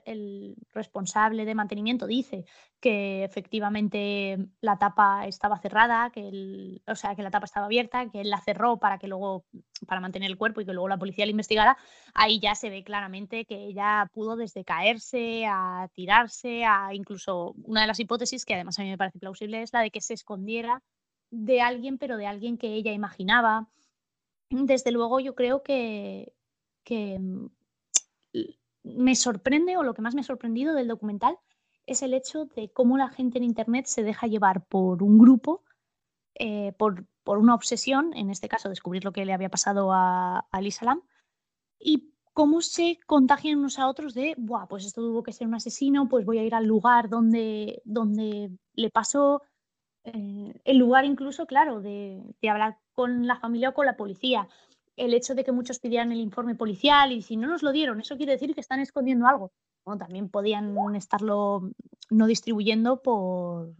responsable 0.74 1.44
de 1.44 1.56
mantenimiento 1.56 2.06
dice 2.06 2.46
que 2.80 3.24
efectivamente 3.24 4.38
la 4.60 4.78
tapa 4.78 5.26
estaba 5.26 5.58
cerrada, 5.58 6.12
que 6.12 6.84
o 6.86 6.96
sea, 6.96 7.16
que 7.16 7.24
la 7.24 7.32
tapa 7.32 7.46
estaba 7.46 7.66
abierta, 7.66 8.12
que 8.12 8.22
él 8.22 8.30
la 8.30 8.42
cerró 8.42 8.78
para 8.78 9.00
que 9.00 9.08
luego, 9.08 9.46
para 9.88 10.02
mantener 10.02 10.30
el 10.30 10.38
cuerpo 10.38 10.62
y 10.62 10.66
que 10.66 10.74
luego 10.74 10.88
la 10.88 11.00
policía 11.00 11.26
la 11.26 11.32
investigara, 11.32 11.78
ahí 12.14 12.40
ya 12.40 12.54
se 12.54 12.70
ve 12.70 12.84
claramente 12.84 13.46
que 13.46 13.56
ella 13.56 14.08
pudo 14.14 14.36
desde 14.36 14.64
caerse 14.66 15.48
a 15.48 15.88
tirarse, 15.96 16.64
a 16.64 16.94
incluso 16.94 17.56
una 17.64 17.82
de 17.82 17.88
las 17.88 18.00
hipótesis 18.00 18.46
que 18.46 18.54
además 18.54 18.78
a 18.78 18.84
mí 18.84 18.90
me 18.90 19.00
parece 19.00 19.18
plausible 19.18 19.64
es 19.64 19.74
la 19.74 19.82
de 19.82 19.90
que 19.90 20.02
se 20.02 20.14
escondiera 20.14 20.84
de 21.32 21.62
alguien, 21.62 21.98
pero 21.98 22.18
de 22.18 22.28
alguien 22.28 22.58
que 22.58 22.74
ella 22.74 22.92
imaginaba. 22.92 23.70
Desde 24.50 24.92
luego 24.92 25.20
yo 25.20 25.34
creo 25.34 25.64
que, 25.64 26.34
que 26.84 27.20
me 28.84 29.16
sorprende 29.16 29.78
o 29.78 29.84
lo 29.84 29.94
que 29.94 30.02
más 30.02 30.14
me 30.14 30.22
ha 30.22 30.26
sorprendido 30.26 30.76
del 30.76 30.88
documental 30.88 31.38
es 31.86 32.02
el 32.02 32.14
hecho 32.14 32.46
de 32.46 32.72
cómo 32.72 32.98
la 32.98 33.10
gente 33.10 33.38
en 33.38 33.44
Internet 33.44 33.86
se 33.86 34.04
deja 34.04 34.28
llevar 34.28 34.66
por 34.68 35.04
un 35.04 35.18
grupo, 35.18 35.64
eh, 36.36 36.74
por, 36.78 37.06
una 37.26 37.56
obsesión, 37.56 38.14
en 38.16 38.30
este 38.30 38.50
caso 38.50 38.70
descubrir 38.70 39.06
lo 39.06 39.12
que 39.14 39.26
le 39.26 39.34
había 39.34 39.50
pasado 39.50 39.92
a, 39.94 40.40
a 40.40 40.62
Lisa 40.62 40.86
Lam, 40.86 41.02
y 41.80 42.14
cómo 42.34 42.62
se 42.62 43.00
contagian 43.06 43.60
unos 43.60 43.80
a 43.80 43.88
otros 43.88 44.14
de, 44.14 44.36
Buah, 44.38 44.68
pues 44.68 44.86
esto 44.86 45.02
tuvo 45.02 45.24
que 45.24 45.34
ser 45.34 45.48
un 45.48 45.56
asesino, 45.56 46.08
pues 46.08 46.26
voy 46.26 46.40
a 46.40 46.44
ir 46.44 46.56
al 46.56 46.66
lugar 46.66 47.10
donde, 47.10 47.82
donde 47.86 48.52
le 48.74 48.90
pasó, 48.90 49.44
eh, 50.04 50.54
el 50.64 50.78
lugar 50.78 51.06
incluso, 51.06 51.46
claro, 51.46 51.82
de, 51.82 52.24
hablar 52.50 52.78
con 52.94 53.28
la 53.28 53.40
familia 53.40 53.70
o 53.70 53.74
con 53.74 53.86
la 53.86 53.98
policía 53.98 54.48
el 54.98 55.14
hecho 55.14 55.36
de 55.36 55.44
que 55.44 55.52
muchos 55.52 55.80
pidieran 55.80 56.12
el 56.12 56.20
informe 56.20 56.54
policial 56.54 57.12
y 57.12 57.22
si 57.22 57.38
no 57.38 57.48
nos 57.48 57.64
lo 57.64 57.72
dieron, 57.72 58.02
eso 58.02 58.18
quiere 58.18 58.34
decir 58.34 58.54
que 58.54 58.62
están 58.62 58.80
escondiendo 58.80 59.26
algo. 59.26 59.52
Bueno, 59.86 59.98
también 60.00 60.30
podían 60.30 60.76
estarlo 60.96 61.72
no 62.10 62.28
distribuyendo 62.28 63.02
por, 63.02 63.74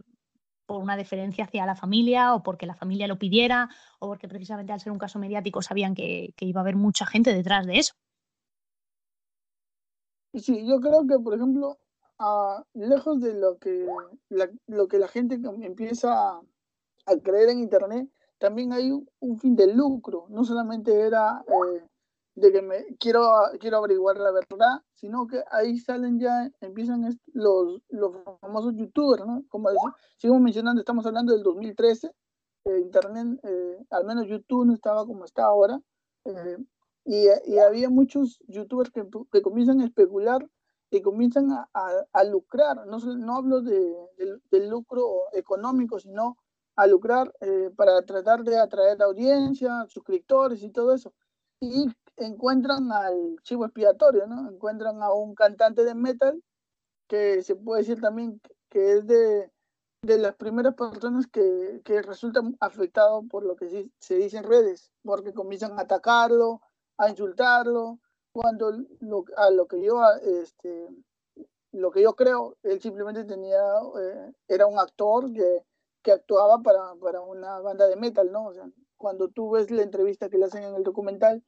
por 0.66 0.80
una 0.82 0.96
deferencia 0.96 1.44
hacia 1.44 1.66
la 1.66 1.76
familia 1.76 2.34
o 2.34 2.42
porque 2.42 2.66
la 2.66 2.74
familia 2.74 3.06
lo 3.06 3.18
pidiera 3.18 3.68
o 3.98 4.08
porque 4.08 4.26
precisamente 4.26 4.72
al 4.72 4.80
ser 4.80 4.90
un 4.90 4.98
caso 4.98 5.18
mediático 5.18 5.60
sabían 5.60 5.94
que, 5.94 6.34
iba 6.40 6.60
a 6.60 6.62
haber 6.62 6.76
mucha 6.76 7.06
gente 7.06 7.34
detrás 7.34 7.66
de 7.66 7.78
eso. 7.78 7.94
Sí, 10.34 10.66
yo 10.66 10.80
creo 10.80 11.06
que, 11.06 11.18
por 11.18 11.34
ejemplo, 11.34 11.78
lejos 12.74 13.20
de 13.20 13.34
lo 13.34 13.58
que 13.58 13.86
la, 14.28 14.50
lo 14.66 14.88
que 14.88 14.98
la 14.98 15.08
gente 15.08 15.38
empieza 15.60 16.40
a 17.06 17.16
creer 17.22 17.50
en 17.50 17.60
Internet, 17.60 18.08
también 18.42 18.72
hay 18.72 18.90
un, 18.90 19.38
fin 19.38 19.54
de 19.54 19.72
lucro, 19.72 20.26
no 20.28 20.44
solamente 20.44 21.00
era 21.00 21.44
eh, 21.46 21.86
de 22.34 22.52
que 22.52 22.60
me 22.60 22.84
quiero, 22.98 23.30
quiero 23.60 23.78
averiguar 23.78 24.16
la 24.18 24.32
verdad, 24.32 24.82
sino 24.94 25.28
que 25.28 25.42
ahí 25.52 25.78
salen 25.78 26.18
ya, 26.18 26.50
empiezan 26.60 27.08
los, 27.34 27.82
los 27.88 28.12
famosos 28.40 28.74
youtubers, 28.74 29.24
¿no? 29.24 29.44
Como 29.48 29.68
sigo 30.16 30.40
mencionando, 30.40 30.80
estamos 30.80 31.06
hablando 31.06 31.32
del 31.32 31.44
2013, 31.44 32.10
eh, 32.64 32.78
Internet, 32.80 33.38
eh, 33.44 33.78
al 33.90 34.04
menos 34.06 34.26
YouTube 34.26 34.66
no 34.66 34.74
estaba 34.74 35.06
como 35.06 35.24
está 35.24 35.44
ahora, 35.44 35.80
y, 37.04 37.26
y, 37.46 37.58
había 37.58 37.90
muchos 37.90 38.40
youtubers 38.46 38.90
que, 38.90 39.04
que, 39.32 39.42
comienzan 39.42 39.80
a 39.80 39.84
especular 39.84 40.48
y 40.92 41.00
comienzan 41.00 41.50
a, 41.50 41.68
a, 42.12 42.24
lucrar, 42.24 42.86
no, 42.86 42.98
no 42.98 43.36
hablo 43.36 43.62
de, 43.62 43.96
del 44.50 44.68
lucro 44.68 45.24
económico, 45.32 45.98
sino 45.98 46.36
a 46.76 46.86
lucrar 46.86 47.32
eh, 47.40 47.70
para 47.74 48.02
tratar 48.02 48.44
de 48.44 48.58
atraer 48.58 49.00
audiencia, 49.02 49.86
suscriptores 49.88 50.62
y 50.62 50.70
todo 50.70 50.94
eso. 50.94 51.14
Y 51.60 51.86
encuentran 52.16 52.92
al 52.92 53.36
chivo 53.42 53.64
expiatorio, 53.64 54.26
¿no? 54.26 54.50
Encuentran 54.50 55.02
a 55.02 55.12
un 55.12 55.34
cantante 55.34 55.82
de 55.84 55.94
metal 55.94 56.42
que 57.08 57.42
se 57.42 57.56
puede 57.56 57.82
decir 57.82 58.00
también 58.00 58.40
que 58.68 58.92
es 58.92 59.06
de, 59.06 59.50
de 60.02 60.18
las 60.18 60.34
primeras 60.34 60.74
personas 60.74 61.26
que, 61.26 61.80
que 61.84 62.02
resultan 62.02 62.56
afectados 62.60 63.24
por 63.30 63.44
lo 63.44 63.56
que 63.56 63.90
se, 63.98 64.16
dice 64.16 64.38
en 64.38 64.44
redes, 64.44 64.92
porque 65.02 65.32
comienzan 65.32 65.78
a 65.78 65.82
atacarlo, 65.82 66.60
a 66.98 67.08
insultarlo, 67.08 68.00
cuando 68.32 68.72
lo, 69.00 69.24
a 69.36 69.50
lo 69.50 69.66
que 69.66 69.82
yo 69.82 70.02
este, 70.22 70.88
lo 71.72 71.90
que 71.90 72.02
yo 72.02 72.14
creo, 72.14 72.56
él 72.62 72.80
simplemente 72.80 73.24
tenía, 73.24 73.60
eh, 74.00 74.32
era 74.48 74.66
un 74.66 74.78
actor 74.78 75.32
que 75.32 75.64
que 76.02 76.12
actuaba 76.12 76.60
para, 76.62 76.94
para, 76.96 77.20
una 77.20 77.60
banda 77.60 77.86
de 77.86 77.96
metal, 77.96 78.30
¿no? 78.32 78.46
O 78.46 78.52
sea, 78.52 78.68
cuando 78.96 79.28
tú 79.28 79.50
ves 79.50 79.70
la 79.70 79.82
entrevista 79.82 80.28
que 80.28 80.38
le 80.38 80.46
hacen 80.46 80.64
en 80.64 80.74
el 80.74 80.82
documental, 80.82 81.42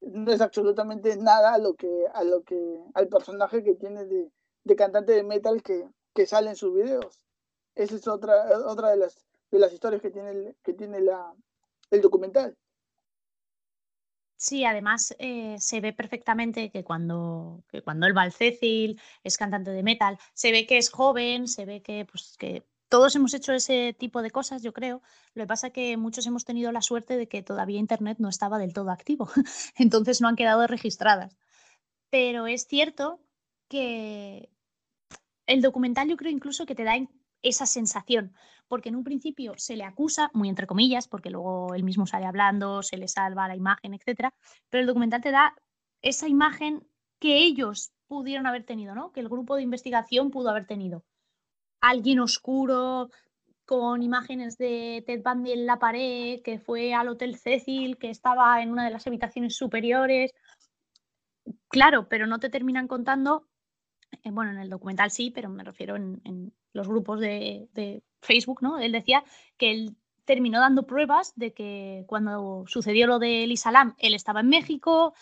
no 0.00 0.32
es 0.32 0.40
absolutamente 0.40 1.16
nada 1.16 1.54
a 1.54 1.58
lo 1.58 1.74
que, 1.74 2.06
a 2.14 2.24
lo 2.24 2.42
que, 2.42 2.82
al 2.94 3.08
personaje 3.08 3.62
que 3.62 3.74
tiene 3.74 4.06
de, 4.06 4.32
de 4.64 4.76
cantante 4.76 5.12
de 5.12 5.22
metal 5.22 5.62
que, 5.62 5.88
que, 6.14 6.26
sale 6.26 6.50
en 6.50 6.56
sus 6.56 6.74
videos. 6.74 7.26
Esa 7.74 7.96
es 7.96 8.08
otra, 8.08 8.58
otra 8.66 8.90
de 8.90 8.96
las, 8.96 9.26
de 9.50 9.58
las 9.58 9.72
historias 9.72 10.02
que 10.02 10.10
tiene 10.10 10.56
que 10.62 10.72
tiene 10.72 11.00
la, 11.00 11.34
el 11.90 12.00
documental. 12.00 12.56
Sí, 14.40 14.64
además 14.64 15.14
eh, 15.18 15.56
se 15.58 15.82
ve 15.82 15.92
perfectamente 15.92 16.70
que 16.70 16.82
cuando, 16.82 17.62
que 17.68 17.82
cuando 17.82 18.06
él 18.06 18.16
va 18.16 18.22
al 18.22 18.32
Cecil, 18.32 18.98
es 19.22 19.36
cantante 19.36 19.70
de 19.70 19.82
metal, 19.82 20.18
se 20.32 20.50
ve 20.50 20.66
que 20.66 20.78
es 20.78 20.88
joven, 20.88 21.46
se 21.46 21.66
ve 21.66 21.82
que, 21.82 22.06
pues, 22.06 22.36
que 22.38 22.64
todos 22.88 23.14
hemos 23.16 23.34
hecho 23.34 23.52
ese 23.52 23.94
tipo 23.98 24.22
de 24.22 24.30
cosas, 24.30 24.62
yo 24.62 24.72
creo. 24.72 25.02
Lo 25.34 25.42
que 25.42 25.46
pasa 25.46 25.66
es 25.66 25.72
que 25.74 25.98
muchos 25.98 26.26
hemos 26.26 26.46
tenido 26.46 26.72
la 26.72 26.80
suerte 26.80 27.18
de 27.18 27.28
que 27.28 27.42
todavía 27.42 27.78
Internet 27.78 28.16
no 28.18 28.30
estaba 28.30 28.58
del 28.58 28.72
todo 28.72 28.90
activo, 28.90 29.28
entonces 29.76 30.22
no 30.22 30.28
han 30.28 30.36
quedado 30.36 30.66
registradas. 30.66 31.36
Pero 32.08 32.46
es 32.46 32.66
cierto 32.66 33.20
que 33.68 34.48
el 35.46 35.60
documental 35.60 36.08
yo 36.08 36.16
creo 36.16 36.32
incluso 36.32 36.64
que 36.64 36.74
te 36.74 36.84
da 36.84 36.96
esa 37.42 37.66
sensación, 37.66 38.34
porque 38.68 38.88
en 38.88 38.96
un 38.96 39.04
principio 39.04 39.54
se 39.56 39.76
le 39.76 39.84
acusa, 39.84 40.30
muy 40.32 40.48
entre 40.48 40.66
comillas, 40.66 41.08
porque 41.08 41.30
luego 41.30 41.74
él 41.74 41.84
mismo 41.84 42.06
sale 42.06 42.26
hablando, 42.26 42.82
se 42.82 42.96
le 42.96 43.08
salva 43.08 43.48
la 43.48 43.56
imagen, 43.56 43.94
etcétera, 43.94 44.32
pero 44.68 44.80
el 44.80 44.86
documental 44.86 45.20
te 45.20 45.30
da 45.30 45.54
esa 46.02 46.28
imagen 46.28 46.86
que 47.18 47.38
ellos 47.38 47.92
pudieron 48.06 48.46
haber 48.46 48.64
tenido, 48.64 48.94
¿no? 48.94 49.12
Que 49.12 49.20
el 49.20 49.28
grupo 49.28 49.56
de 49.56 49.62
investigación 49.62 50.30
pudo 50.30 50.50
haber 50.50 50.66
tenido 50.66 51.04
alguien 51.80 52.20
oscuro 52.20 53.10
con 53.64 54.02
imágenes 54.02 54.58
de 54.58 55.04
Ted 55.06 55.22
Bundy 55.22 55.52
en 55.52 55.66
la 55.66 55.78
pared, 55.78 56.42
que 56.42 56.58
fue 56.58 56.92
al 56.92 57.08
Hotel 57.08 57.36
Cecil, 57.36 57.98
que 57.98 58.10
estaba 58.10 58.60
en 58.62 58.72
una 58.72 58.84
de 58.84 58.90
las 58.90 59.06
habitaciones 59.06 59.56
superiores. 59.56 60.32
Claro, 61.68 62.08
pero 62.08 62.26
no 62.26 62.40
te 62.40 62.50
terminan 62.50 62.88
contando, 62.88 63.46
bueno, 64.24 64.52
en 64.52 64.58
el 64.58 64.70
documental 64.70 65.10
sí, 65.10 65.30
pero 65.30 65.48
me 65.48 65.64
refiero 65.64 65.96
en, 65.96 66.52
los 66.72 66.86
grupos 66.86 67.20
de, 67.20 67.68
de, 67.72 68.02
Facebook, 68.22 68.62
¿no? 68.62 68.78
Él 68.78 68.92
decía 68.92 69.24
que 69.56 69.70
él 69.70 69.96
terminó 70.26 70.60
dando 70.60 70.86
pruebas 70.86 71.32
de 71.36 71.54
que 71.54 72.04
cuando 72.06 72.64
sucedió 72.66 73.06
lo 73.06 73.18
de 73.18 73.44
Elisa 73.44 73.72
Lam, 73.72 73.94
él 73.98 74.14
estaba 74.14 74.40
en 74.40 74.48
México, 74.50 75.14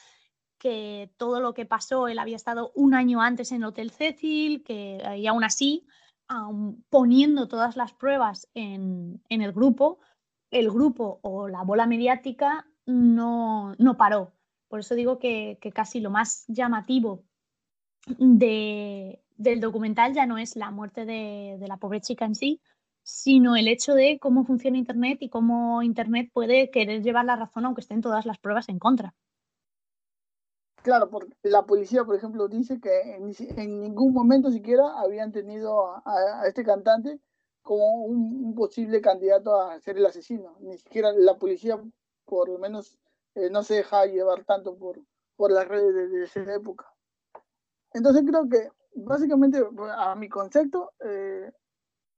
que 0.58 1.10
todo 1.16 1.40
lo 1.40 1.54
que 1.54 1.64
pasó, 1.64 2.08
él 2.08 2.18
había 2.18 2.36
estado 2.36 2.72
un 2.74 2.94
año 2.94 3.22
antes 3.22 3.52
en 3.52 3.58
el 3.58 3.68
Hotel 3.68 3.90
Cecil, 3.92 4.64
que 4.64 5.00
y 5.16 5.26
aún 5.26 5.44
así 5.44 5.86
poniendo 6.90 7.48
todas 7.48 7.76
las 7.76 7.92
pruebas 7.92 8.48
en, 8.54 9.22
el 9.28 9.52
grupo, 9.52 9.98
el 10.50 10.70
grupo 10.70 11.20
o 11.22 11.48
la 11.48 11.62
bola 11.62 11.86
mediática 11.86 12.66
no, 12.86 13.74
no 13.78 13.96
paró. 13.96 14.32
Por 14.68 14.80
eso 14.80 14.94
digo 14.94 15.18
que, 15.18 15.58
casi 15.74 16.00
lo 16.00 16.10
más 16.10 16.44
llamativo 16.48 17.24
de, 18.18 19.20
del 19.36 19.60
documental 19.60 20.14
ya 20.14 20.26
no 20.26 20.38
es 20.38 20.56
la 20.56 20.70
muerte 20.70 21.04
de, 21.04 21.56
de, 21.58 21.68
la 21.68 21.76
pobre 21.76 22.00
chica 22.00 22.24
en 22.24 22.34
sí, 22.34 22.60
sino 23.02 23.56
el 23.56 23.68
hecho 23.68 23.94
de 23.94 24.18
cómo 24.18 24.44
funciona 24.44 24.78
Internet 24.78 25.18
y 25.20 25.28
cómo 25.28 25.82
Internet 25.82 26.30
puede 26.32 26.70
querer 26.70 27.02
llevar 27.02 27.24
la 27.24 27.36
razón 27.36 27.64
aunque 27.64 27.80
estén 27.80 28.02
todas 28.02 28.26
las 28.26 28.38
pruebas 28.38 28.68
en 28.68 28.78
contra. 28.78 29.14
Claro, 30.82 31.10
porque 31.10 31.34
la 31.42 31.66
policía, 31.66 32.04
por 32.04 32.16
ejemplo, 32.16 32.48
dice 32.48 32.80
que 32.80 33.16
en, 33.16 33.80
ningún 33.80 34.12
momento 34.14 34.50
siquiera 34.50 34.98
habían 34.98 35.32
tenido 35.32 36.00
a, 36.04 36.46
este 36.46 36.64
cantante 36.64 37.20
como 37.62 38.04
un, 38.04 38.54
posible 38.54 39.00
candidato 39.00 39.60
a 39.60 39.78
ser 39.80 39.98
el 39.98 40.06
asesino. 40.06 40.56
Ni 40.60 40.78
siquiera 40.78 41.12
la 41.12 41.36
policía, 41.36 41.78
por 42.24 42.48
lo 42.48 42.58
menos, 42.58 42.96
eh, 43.34 43.50
no 43.50 43.62
se 43.62 43.74
deja 43.74 44.06
llevar 44.06 44.44
tanto 44.44 44.76
por, 44.76 45.00
por 45.36 45.50
las 45.50 45.68
redes 45.68 46.10
de, 46.10 46.24
esa 46.24 46.54
época. 46.54 46.86
Entonces 47.92 48.24
creo 48.26 48.48
que, 48.48 48.70
básicamente, 48.94 49.62
a 49.96 50.14
mi 50.14 50.28
concepto, 50.28 50.92
eh, 51.00 51.50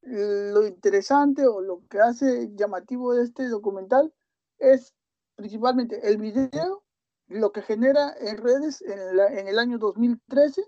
lo 0.02 0.66
interesante 0.66 1.46
o 1.46 1.60
lo 1.60 1.86
que 1.88 2.00
hace 2.00 2.50
llamativo 2.54 3.14
de 3.14 3.24
este 3.24 3.48
documental 3.48 4.12
es 4.58 4.94
principalmente 5.36 6.08
el 6.08 6.16
video 6.16 6.84
lo 7.28 7.52
que 7.52 7.62
genera 7.62 8.14
en 8.18 8.38
redes 8.38 8.82
en, 8.82 9.48
el 9.48 9.58
año 9.58 9.78
2013 9.78 10.62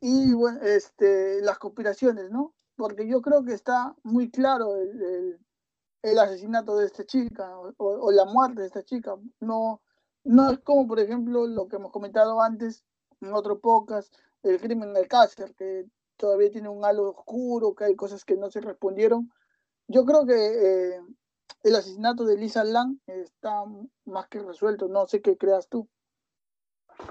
y 0.00 0.32
bueno, 0.32 0.60
este, 0.62 1.42
las 1.42 1.58
conspiraciones, 1.58 2.30
¿no? 2.30 2.54
Porque 2.76 3.06
yo 3.06 3.20
creo 3.20 3.44
que 3.44 3.52
está 3.52 3.94
muy 4.02 4.30
claro 4.30 4.76
el, 4.76 5.38
el, 6.02 6.18
asesinato 6.18 6.78
de 6.78 6.86
esta 6.86 7.04
chica 7.04 7.54
o, 7.76 8.10
la 8.10 8.24
muerte 8.24 8.62
de 8.62 8.68
esta 8.68 8.82
chica. 8.82 9.16
No, 9.40 9.82
no 10.24 10.50
es 10.50 10.60
como, 10.60 10.88
por 10.88 10.98
ejemplo, 10.98 11.46
lo 11.46 11.68
que 11.68 11.76
hemos 11.76 11.92
comentado 11.92 12.40
antes 12.40 12.82
en 13.20 13.32
otro 13.34 13.60
podcast, 13.60 14.14
el 14.42 14.60
crimen 14.60 14.92
del 14.94 15.08
Cáceres, 15.08 15.54
que 15.56 15.86
todavía 16.16 16.50
tiene 16.50 16.68
un 16.68 16.84
halo 16.84 17.10
oscuro, 17.10 17.74
que 17.74 17.84
hay 17.84 17.96
cosas 17.96 18.24
que 18.24 18.36
no 18.36 18.50
se 18.50 18.60
respondieron. 18.60 19.32
Yo 19.88 20.04
creo 20.04 20.26
que 20.26 20.34
eh, 20.34 21.00
el 21.62 21.76
asesinato 21.76 22.24
de 22.24 22.36
Lisa 22.36 22.64
Lang 22.64 22.98
está 23.06 23.64
más 24.04 24.28
que 24.28 24.40
resuelto. 24.40 24.88
No 24.88 25.06
sé 25.06 25.20
qué 25.20 25.36
creas 25.36 25.68
tú. 25.68 25.88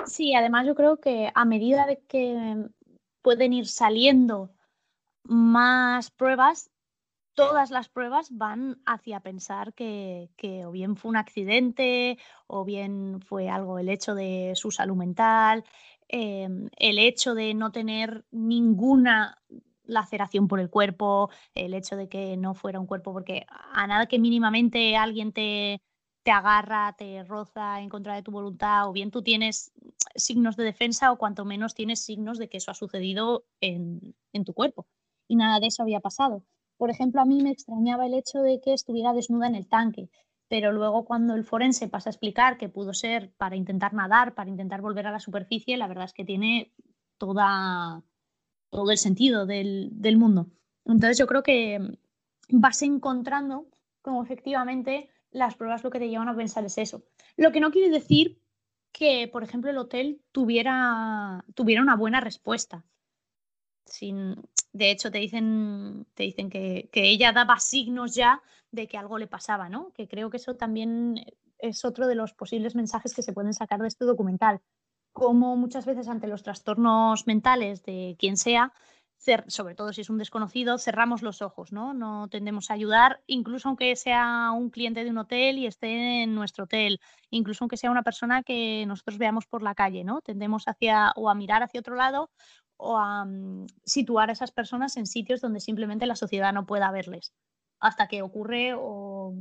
Sí, 0.05 0.35
además 0.35 0.67
yo 0.67 0.75
creo 0.75 0.97
que 0.97 1.31
a 1.33 1.45
medida 1.45 1.85
de 1.85 1.99
que 2.01 2.69
pueden 3.21 3.53
ir 3.53 3.67
saliendo 3.67 4.51
más 5.23 6.11
pruebas, 6.11 6.71
todas 7.33 7.71
las 7.71 7.89
pruebas 7.89 8.27
van 8.31 8.81
hacia 8.85 9.21
pensar 9.21 9.73
que, 9.73 10.29
o 10.65 10.71
bien 10.71 10.95
fue 10.95 11.09
un 11.09 11.17
accidente 11.17 12.17
o 12.47 12.65
bien 12.65 13.21
fue 13.21 13.49
algo 13.49 13.79
el 13.79 13.89
hecho 13.89 14.13
de 14.13 14.53
su 14.55 14.71
salud 14.71 14.95
mental, 14.95 15.63
em, 16.09 16.69
el 16.77 16.99
hecho 16.99 17.33
de 17.35 17.53
no 17.53 17.71
tener 17.71 18.25
ninguna 18.31 19.41
laceración 19.83 20.47
por 20.47 20.59
el 20.59 20.69
cuerpo, 20.69 21.29
el 21.55 21.73
hecho 21.73 21.95
de 21.95 22.09
que 22.09 22.37
no 22.37 22.53
fuera 22.53 22.79
un 22.79 22.87
cuerpo, 22.87 23.13
porque 23.13 23.45
a 23.49 23.87
nada 23.87 24.05
que 24.05 24.19
mínimamente 24.19 24.95
alguien 24.97 25.31
te, 25.31 25.81
te 26.23 26.31
agarra, 26.31 26.95
te 26.97 27.23
roza 27.23 27.81
en 27.81 27.89
contra 27.89 28.15
de 28.15 28.23
tu 28.23 28.31
voluntad, 28.31 28.87
o 28.87 28.93
bien 28.93 29.11
tú 29.11 29.21
tienes 29.23 29.71
signos 30.15 30.55
de 30.57 30.63
defensa 30.63 31.11
o 31.11 31.17
cuanto 31.17 31.45
menos 31.45 31.73
tienes 31.73 32.01
signos 32.01 32.37
de 32.37 32.49
que 32.49 32.57
eso 32.57 32.71
ha 32.71 32.75
sucedido 32.75 33.45
en, 33.61 34.15
en 34.33 34.45
tu 34.45 34.53
cuerpo. 34.53 34.87
Y 35.27 35.35
nada 35.35 35.59
de 35.59 35.67
eso 35.67 35.83
había 35.83 35.99
pasado. 35.99 36.43
Por 36.77 36.89
ejemplo, 36.89 37.21
a 37.21 37.25
mí 37.25 37.41
me 37.41 37.51
extrañaba 37.51 38.05
el 38.05 38.13
hecho 38.13 38.39
de 38.41 38.61
que 38.61 38.73
estuviera 38.73 39.13
desnuda 39.13 39.47
en 39.47 39.55
el 39.55 39.67
tanque, 39.67 40.09
pero 40.49 40.71
luego 40.71 41.05
cuando 41.05 41.35
el 41.35 41.45
forense 41.45 41.87
pasa 41.87 42.09
a 42.09 42.11
explicar 42.11 42.57
que 42.57 42.67
pudo 42.67 42.93
ser 42.93 43.31
para 43.37 43.55
intentar 43.55 43.93
nadar, 43.93 44.33
para 44.33 44.49
intentar 44.49 44.81
volver 44.81 45.07
a 45.07 45.11
la 45.11 45.19
superficie, 45.19 45.77
la 45.77 45.87
verdad 45.87 46.05
es 46.05 46.13
que 46.13 46.25
tiene 46.25 46.73
toda, 47.17 48.03
todo 48.69 48.91
el 48.91 48.97
sentido 48.97 49.45
del, 49.45 49.89
del 49.93 50.17
mundo. 50.17 50.47
Entonces 50.85 51.19
yo 51.19 51.27
creo 51.27 51.43
que 51.43 51.79
vas 52.49 52.81
encontrando 52.81 53.67
como 54.01 54.23
efectivamente 54.23 55.09
las 55.31 55.55
pruebas 55.55 55.83
lo 55.83 55.91
que 55.91 55.99
te 55.99 56.09
llevan 56.09 56.29
a 56.29 56.35
pensar 56.35 56.65
es 56.65 56.79
eso. 56.79 57.03
Lo 57.37 57.51
que 57.51 57.59
no 57.59 57.69
quiere 57.71 57.91
decir 57.91 58.41
que, 58.91 59.27
por 59.27 59.43
ejemplo, 59.43 59.69
el 59.69 59.77
hotel 59.77 60.21
tuviera, 60.31 61.45
tuviera 61.53 61.83
una 61.83 61.95
buena 61.95 62.21
respuesta. 62.21 62.83
Sin, 63.85 64.35
de 64.73 64.91
hecho, 64.91 65.11
te 65.11 65.19
dicen, 65.19 66.05
te 66.13 66.23
dicen 66.23 66.49
que, 66.49 66.89
que, 66.91 67.09
ella 67.09 67.31
daba 67.31 67.59
signos 67.59 68.15
ya 68.15 68.41
de 68.71 68.87
que 68.87 68.97
algo 68.97 69.17
le 69.17 69.27
pasaba, 69.27 69.69
¿no? 69.69 69.91
Que 69.93 70.07
creo 70.07 70.29
que 70.29 70.37
eso 70.37 70.55
también 70.55 71.25
es 71.57 71.85
otro 71.85 72.07
de 72.07 72.15
los 72.15 72.33
posibles 72.33 72.75
mensajes 72.75 73.13
que 73.13 73.23
se 73.23 73.33
pueden 73.33 73.53
sacar 73.53 73.81
de 73.81 73.87
este 73.87 74.05
documental 74.05 74.61
como 75.11 75.55
muchas 75.57 75.85
veces 75.85 76.07
ante 76.07 76.27
los 76.27 76.43
trastornos 76.43 77.27
mentales 77.27 77.83
de 77.83 78.15
quien 78.17 78.37
sea, 78.37 78.73
sobre 79.47 79.75
todo 79.75 79.91
si 79.91 80.01
es 80.01 80.09
un 80.09 80.17
desconocido, 80.17 80.77
cerramos 80.77 81.21
los 81.21 81.41
ojos, 81.41 81.73
¿no? 81.73 81.93
No 81.93 82.29
tendemos 82.29 82.71
a 82.71 82.75
ayudar, 82.75 83.21
incluso 83.27 83.67
aunque 83.67 83.95
sea 83.97 84.51
un 84.51 84.69
cliente 84.69 85.03
de 85.03 85.09
un 85.09 85.17
hotel 85.17 85.57
y 85.57 85.67
esté 85.67 86.23
en 86.23 86.35
nuestro 86.35 86.63
hotel, 86.63 87.01
incluso 87.29 87.63
aunque 87.63 87.75
sea 87.75 87.91
una 87.91 88.03
persona 88.03 88.43
que 88.43 88.85
nosotros 88.87 89.17
veamos 89.17 89.45
por 89.45 89.61
la 89.61 89.75
calle, 89.75 90.05
¿no? 90.05 90.21
Tendemos 90.21 90.67
hacia 90.67 91.11
o 91.17 91.29
a 91.29 91.35
mirar 91.35 91.63
hacia 91.63 91.81
otro 91.81 91.95
lado 91.95 92.29
o 92.81 92.97
a 92.97 93.25
mm, 93.25 93.67
situar 93.83 94.29
a 94.29 94.33
esas 94.33 94.51
personas 94.51 94.95
en 94.97 95.05
sitios 95.05 95.41
donde 95.41 95.59
simplemente 95.59 96.05
la 96.05 96.15
sociedad 96.15 96.53
no 96.53 96.65
pueda 96.65 96.91
verles, 96.91 97.33
hasta 97.79 98.07
que 98.07 98.21
ocurre 98.21 98.73
o, 98.75 99.35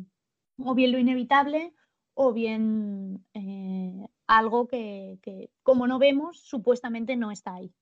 bien 0.74 0.92
lo 0.92 0.98
inevitable 0.98 1.72
o 2.14 2.32
bien 2.32 3.24
eh, 3.34 4.08
algo 4.26 4.66
que, 4.66 5.50
como 5.62 5.86
no 5.86 6.00
vemos, 6.00 6.40
supuestamente 6.40 7.16
no 7.16 7.30
está 7.30 7.54
ahí. 7.54 7.72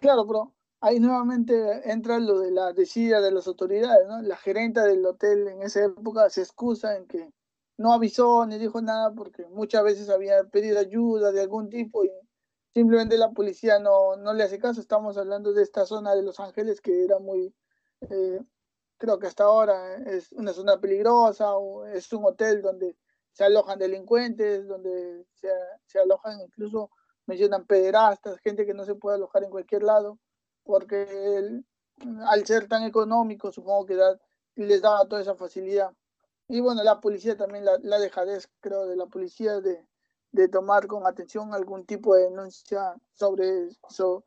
Claro, 0.00 0.24
pero 0.24 0.54
ahí 0.80 1.00
nuevamente 1.00 1.90
entra 1.90 2.20
lo 2.20 2.38
de 2.38 2.52
la 2.52 2.72
decida 2.72 3.20
de 3.20 3.32
las 3.32 3.48
autoridades, 3.48 4.06
¿no? 4.06 4.22
La 4.22 4.36
gerente 4.36 4.80
del 4.80 5.04
hotel 5.04 5.48
en 5.48 5.62
esa 5.62 5.84
época 5.84 6.30
se 6.30 6.42
excusa 6.42 6.96
en 6.96 7.08
que 7.08 7.28
no 7.76 7.92
avisó 7.92 8.46
ni 8.46 8.56
dijo 8.56 8.80
nada 8.80 9.12
porque 9.12 9.44
muchas 9.46 9.82
veces 9.82 10.08
había 10.10 10.44
pedido 10.44 10.78
ayuda 10.78 11.32
de 11.32 11.40
algún 11.40 11.68
tipo 11.68 12.04
y 12.04 12.10
simplemente 12.74 13.18
la 13.18 13.30
policía 13.30 13.78
no, 13.78 14.16
no 14.16 14.32
le 14.32 14.44
hace 14.44 14.58
caso. 14.58 14.80
Estamos 14.80 15.16
hablando 15.16 15.52
de 15.52 15.62
esta 15.62 15.86
zona 15.86 16.14
de 16.14 16.22
Los 16.22 16.40
Ángeles 16.40 16.80
que 16.80 17.04
era 17.04 17.18
muy, 17.18 17.54
eh, 18.02 18.40
creo 18.98 19.18
que 19.18 19.26
hasta 19.26 19.44
ahora 19.44 19.96
es 19.96 20.32
una 20.32 20.52
zona 20.52 20.80
peligrosa 20.80 21.52
es 21.92 22.12
un 22.12 22.24
hotel 22.24 22.62
donde 22.62 22.96
se 23.32 23.44
alojan 23.44 23.78
delincuentes, 23.78 24.66
donde 24.66 25.24
se, 25.34 25.48
se 25.86 26.00
alojan 26.00 26.40
incluso, 26.40 26.90
mencionan 27.26 27.66
pederastas, 27.66 28.38
gente 28.40 28.66
que 28.66 28.74
no 28.74 28.84
se 28.84 28.96
puede 28.96 29.16
alojar 29.16 29.44
en 29.44 29.50
cualquier 29.50 29.84
lado, 29.84 30.18
porque 30.64 31.62
al 32.26 32.46
ser 32.46 32.68
tan 32.68 32.82
económico, 32.84 33.52
supongo 33.52 33.86
que 33.86 33.98
les 34.56 34.82
daba 34.82 35.06
toda 35.06 35.22
esa 35.22 35.36
facilidad. 35.36 35.92
Y 36.48 36.60
bueno, 36.60 36.82
la 36.82 37.00
policía 37.00 37.36
también, 37.36 37.64
la, 37.64 37.78
la 37.82 37.98
dejadez, 37.98 38.48
creo, 38.60 38.86
de 38.86 38.96
la 38.96 39.06
policía 39.06 39.60
de, 39.60 39.86
de 40.32 40.48
tomar 40.48 40.86
con 40.86 41.06
atención 41.06 41.54
algún 41.54 41.84
tipo 41.84 42.14
de 42.14 42.24
denuncia 42.24 42.94
sobre, 43.12 43.68
eso 43.88 44.24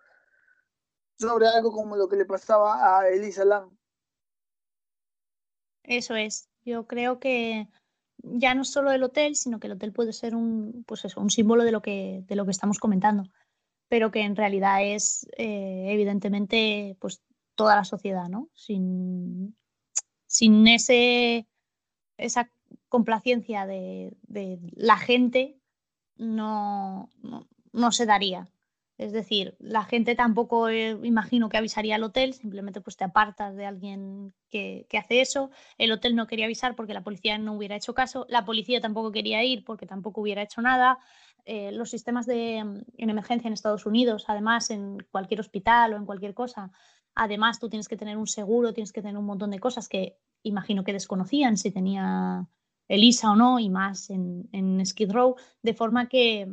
sobre 1.18 1.48
algo 1.48 1.72
como 1.72 1.96
lo 1.96 2.08
que 2.08 2.18
le 2.18 2.26
pasaba 2.26 3.00
a 3.00 3.08
Elisa 3.10 3.46
Lam. 3.46 3.76
Eso 5.84 6.16
es. 6.16 6.50
Yo 6.66 6.88
creo 6.88 7.20
que 7.20 7.68
ya 8.18 8.56
no 8.56 8.63
solo 8.63 8.92
el 8.92 9.04
hotel, 9.04 9.36
sino 9.36 9.60
que 9.60 9.68
el 9.68 9.74
hotel 9.74 9.92
puede 9.92 10.13
ser 10.13 10.36
un, 10.36 10.84
pues 10.88 11.04
eso, 11.06 11.20
un 11.20 11.30
símbolo 11.30 11.63
de 11.63 11.72
lo, 11.72 11.82
que, 11.82 12.24
de 12.26 12.36
lo 12.36 12.46
que 12.46 12.52
estamos 12.52 12.80
comentando, 12.80 13.26
pero 13.89 14.12
que 14.12 14.22
en 14.22 14.36
realidad 14.36 14.84
es 14.84 15.28
eh, 15.38 15.88
evidentemente 15.89 16.98
pues, 17.00 17.22
toda 17.56 17.76
la 17.76 17.84
sociedad, 17.84 18.30
¿no? 18.30 18.50
Sin, 18.54 19.58
sin 20.26 20.68
ese, 20.68 21.48
esa 22.18 22.50
complacencia 22.88 23.66
de, 23.66 24.16
de 24.24 24.60
la 24.76 24.98
gente 24.98 25.60
no, 26.17 27.10
no, 27.71 27.91
se 27.91 28.06
daría. 28.06 28.47
Es 28.97 29.12
decir, 29.12 29.56
la 29.60 29.84
gente 29.84 30.15
tampoco 30.15 30.69
eh, 30.69 30.97
imagino 31.04 31.49
que 31.49 31.58
avisaría 31.58 31.95
al 31.95 32.04
hotel, 32.04 32.34
simplemente 32.34 32.80
pues 32.80 32.95
te 32.95 33.04
apartas 33.04 33.56
de 33.56 33.65
alguien 33.65 34.34
que, 34.49 34.86
hace 34.97 35.21
eso. 35.21 35.49
El 35.78 35.91
hotel 35.91 36.15
no 36.15 36.28
quería 36.28 36.45
avisar 36.45 36.76
porque 36.76 36.93
la 36.93 37.04
policía 37.04 37.38
no 37.38 37.54
hubiera 37.54 37.76
hecho 37.76 37.93
caso. 37.93 38.26
La 38.30 38.45
policía 38.45 38.82
tampoco 38.82 39.12
quería 39.12 39.43
ir 39.43 39.65
porque 39.65 39.88
tampoco 39.88 40.21
hubiera 40.21 40.43
hecho 40.43 40.62
nada. 40.62 40.99
Eh, 41.45 41.71
los 41.71 41.89
sistemas 41.89 42.26
de, 42.28 42.63
mm, 42.63 42.82
en 42.97 43.10
emergencia 43.10 43.47
en 43.47 43.54
Estados 43.54 43.86
Unidos, 43.86 44.26
además, 44.28 44.69
en 44.69 44.99
cualquier 45.12 45.39
hospital 45.39 45.93
o 45.93 45.97
en 45.97 46.06
cualquier 46.06 46.34
cosa, 46.34 46.71
además 47.15 47.60
tú 47.60 47.69
tienes 47.69 47.88
que 47.88 47.97
tener 47.97 48.17
un 48.17 48.28
seguro, 48.28 48.73
tienes 48.73 48.93
que 48.93 49.02
tener 49.02 49.17
un 49.17 49.26
montón 49.26 49.52
de 49.52 49.60
cosas 49.60 49.89
que 49.89 50.17
imagino 50.43 50.84
que 50.84 50.93
desconocían 50.93 51.58
si 51.58 51.71
tenía 51.71 52.47
Elisa 52.88 53.32
o 53.32 53.36
no, 53.36 53.60
y 53.60 53.69
más 53.69 54.10
en, 54.10 54.50
en 54.52 54.86
Skid 54.86 55.12
Row, 55.12 55.36
de 55.62 55.74
forma 55.74 56.08
que 56.08 56.48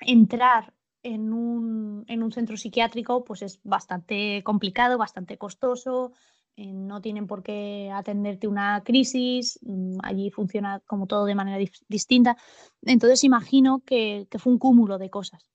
entrar 0.00 0.74
en 1.02 1.32
un, 1.32 2.32
centro 2.32 2.56
psiquiátrico 2.56 3.24
pues 3.24 3.42
es 3.42 3.60
bastante 3.62 4.42
complicado, 4.44 4.98
bastante 4.98 5.38
costoso, 5.38 6.12
eh, 6.56 6.72
no 6.72 7.00
tienen 7.00 7.26
por 7.26 7.42
qué 7.42 7.90
atenderte 7.92 8.48
una 8.48 8.82
crisis, 8.84 9.58
mm, 9.62 9.98
allí 10.02 10.30
funciona 10.30 10.80
como 10.80 11.06
todo 11.06 11.24
de 11.24 11.34
manera 11.34 11.58
distinta. 11.88 12.36
Entonces 12.82 13.22
imagino 13.24 13.82
que, 13.84 14.26
fue 14.38 14.52
un 14.52 14.58
cúmulo 14.58 14.98
de 14.98 15.10
cosas. 15.10 15.48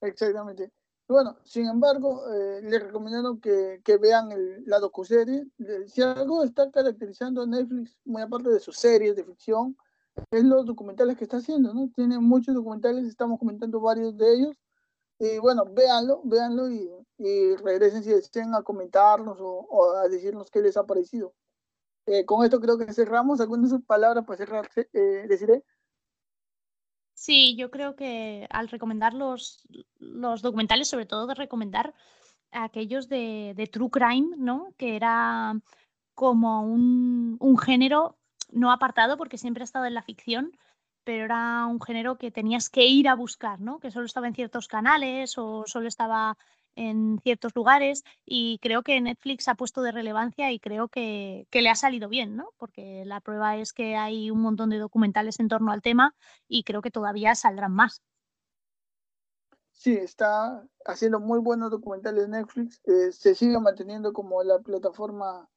Exactamente. 0.00 0.70
Bueno, 1.06 1.36
sin 1.44 1.66
embargo, 1.66 2.22
eh, 2.32 2.62
les 2.62 2.82
recomendaron 2.82 3.38
que, 3.38 3.80
vean 4.00 4.32
el, 4.32 4.64
la 4.66 4.78
docuserie. 4.78 5.46
Si 5.86 6.00
algo 6.00 6.42
está 6.42 6.70
caracterizando 6.70 7.42
a 7.42 7.46
Netflix, 7.46 7.98
muy 8.04 8.22
aparte 8.22 8.48
de 8.48 8.58
sus 8.58 8.76
series 8.76 9.14
de 9.14 9.24
ficción, 9.24 9.76
es 10.30 10.44
los 10.44 10.64
documentales 10.64 11.16
que 11.18 11.24
está 11.24 11.38
haciendo, 11.38 11.74
¿no? 11.74 11.90
Tiene 11.94 12.18
muchos 12.18 12.54
documentales, 12.54 13.04
estamos 13.06 13.38
comentando 13.38 13.80
varios 13.80 14.16
de 14.16 14.34
ellos. 14.34 14.56
Y 15.18 15.38
bueno, 15.38 15.64
véanlo, 15.66 16.22
véanlo 16.24 16.70
y, 16.70 16.90
y 17.18 17.56
regresen 17.56 18.02
si 18.02 18.10
desean 18.10 18.54
a 18.54 18.62
comentarnos 18.62 19.38
o, 19.40 19.94
a 19.96 20.08
decirnos 20.08 20.50
qué 20.50 20.62
les 20.62 20.76
ha 20.76 20.86
parecido. 20.86 21.34
Eh, 22.06 22.24
con 22.26 22.44
esto 22.44 22.60
creo 22.60 22.78
que 22.78 22.92
cerramos. 22.92 23.40
¿Algunas 23.40 23.72
palabras 23.82 24.24
para 24.24 24.38
cerrar, 24.38 24.70
eh, 24.76 25.26
deciré? 25.28 25.64
Sí, 27.14 27.56
yo 27.56 27.70
creo 27.70 27.96
que 27.96 28.46
al 28.50 28.68
recomendar 28.68 29.14
los, 29.14 29.66
los 29.98 30.42
documentales, 30.42 30.88
sobre 30.88 31.06
todo 31.06 31.26
de 31.26 31.34
recomendar 31.34 31.94
aquellos 32.50 33.08
de, 33.08 33.54
de, 33.56 33.66
True 33.66 33.90
Crime, 33.90 34.36
¿no? 34.36 34.74
Que 34.76 34.96
era 34.96 35.54
como 36.14 36.62
un, 36.62 37.36
un 37.40 37.58
género 37.58 38.18
no 38.52 38.70
apartado 38.72 39.16
porque 39.16 39.38
siempre 39.38 39.62
ha 39.62 39.64
estado 39.64 39.86
en 39.86 39.94
la 39.94 40.02
ficción, 40.02 40.56
pero 41.04 41.24
era 41.24 41.66
un 41.66 41.80
género 41.80 42.18
que 42.18 42.30
tenías 42.30 42.68
que 42.68 42.86
ir 42.86 43.08
a 43.08 43.14
buscar, 43.14 43.60
¿no? 43.60 43.78
Que 43.78 43.90
solo 43.90 44.06
estaba 44.06 44.26
en 44.26 44.34
ciertos 44.34 44.68
canales 44.68 45.38
o 45.38 45.64
solo 45.66 45.88
estaba 45.88 46.36
en 46.76 47.20
ciertos 47.22 47.54
lugares 47.54 48.04
y 48.24 48.58
creo 48.60 48.82
que 48.82 49.00
Netflix 49.00 49.48
ha 49.48 49.54
puesto 49.54 49.82
de 49.82 49.92
relevancia 49.92 50.52
y 50.52 50.58
creo 50.58 50.88
que, 50.88 51.46
le 51.52 51.68
ha 51.70 51.74
salido 51.74 52.08
bien, 52.08 52.36
¿no? 52.36 52.50
Porque 52.56 53.04
la 53.04 53.20
prueba 53.20 53.56
es 53.56 53.72
que 53.72 53.96
hay 53.96 54.30
un 54.30 54.40
montón 54.40 54.70
de 54.70 54.78
documentales 54.78 55.40
en 55.40 55.48
torno 55.48 55.72
al 55.72 55.82
tema 55.82 56.14
y 56.48 56.64
creo 56.64 56.82
que 56.82 56.90
todavía 56.90 57.34
saldrán 57.34 57.72
más. 57.72 58.02
Sí, 59.72 59.92
está 59.94 60.66
haciendo 60.86 61.20
muy 61.20 61.40
buenos 61.40 61.70
documentales 61.70 62.28
Netflix, 62.28 62.80
eh, 62.84 63.12
se 63.12 63.34
sigue 63.34 63.58
manteniendo 63.58 64.12
como 64.12 64.42
la 64.42 64.60
plataforma 64.60 65.48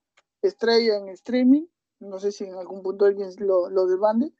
estrella 0.41 0.97
en 0.97 1.09
streaming, 1.09 1.65
no 1.99 2.19
sé 2.19 2.31
si 2.31 2.45
en 2.45 2.55
algún 2.55 2.81
punto 2.81 3.05
alguien 3.05 3.29
lo, 3.39 3.69
lo 3.69 3.85
desbande, 3.85 4.33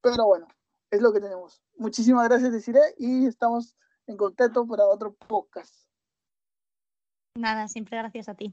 pero 0.00 0.26
bueno, 0.26 0.48
es 0.90 1.00
lo 1.02 1.12
que 1.12 1.20
tenemos. 1.20 1.62
Muchísimas 1.76 2.28
gracias, 2.28 2.52
Desiree, 2.52 2.94
y 2.96 3.26
estamos 3.26 3.76
en 4.06 4.16
contacto 4.16 4.66
para 4.66 4.86
otro 4.86 5.14
podcast. 5.14 5.87
Nada, 7.38 7.68
siempre 7.68 7.96
gracias 7.96 8.28
a 8.28 8.34
ti. 8.34 8.52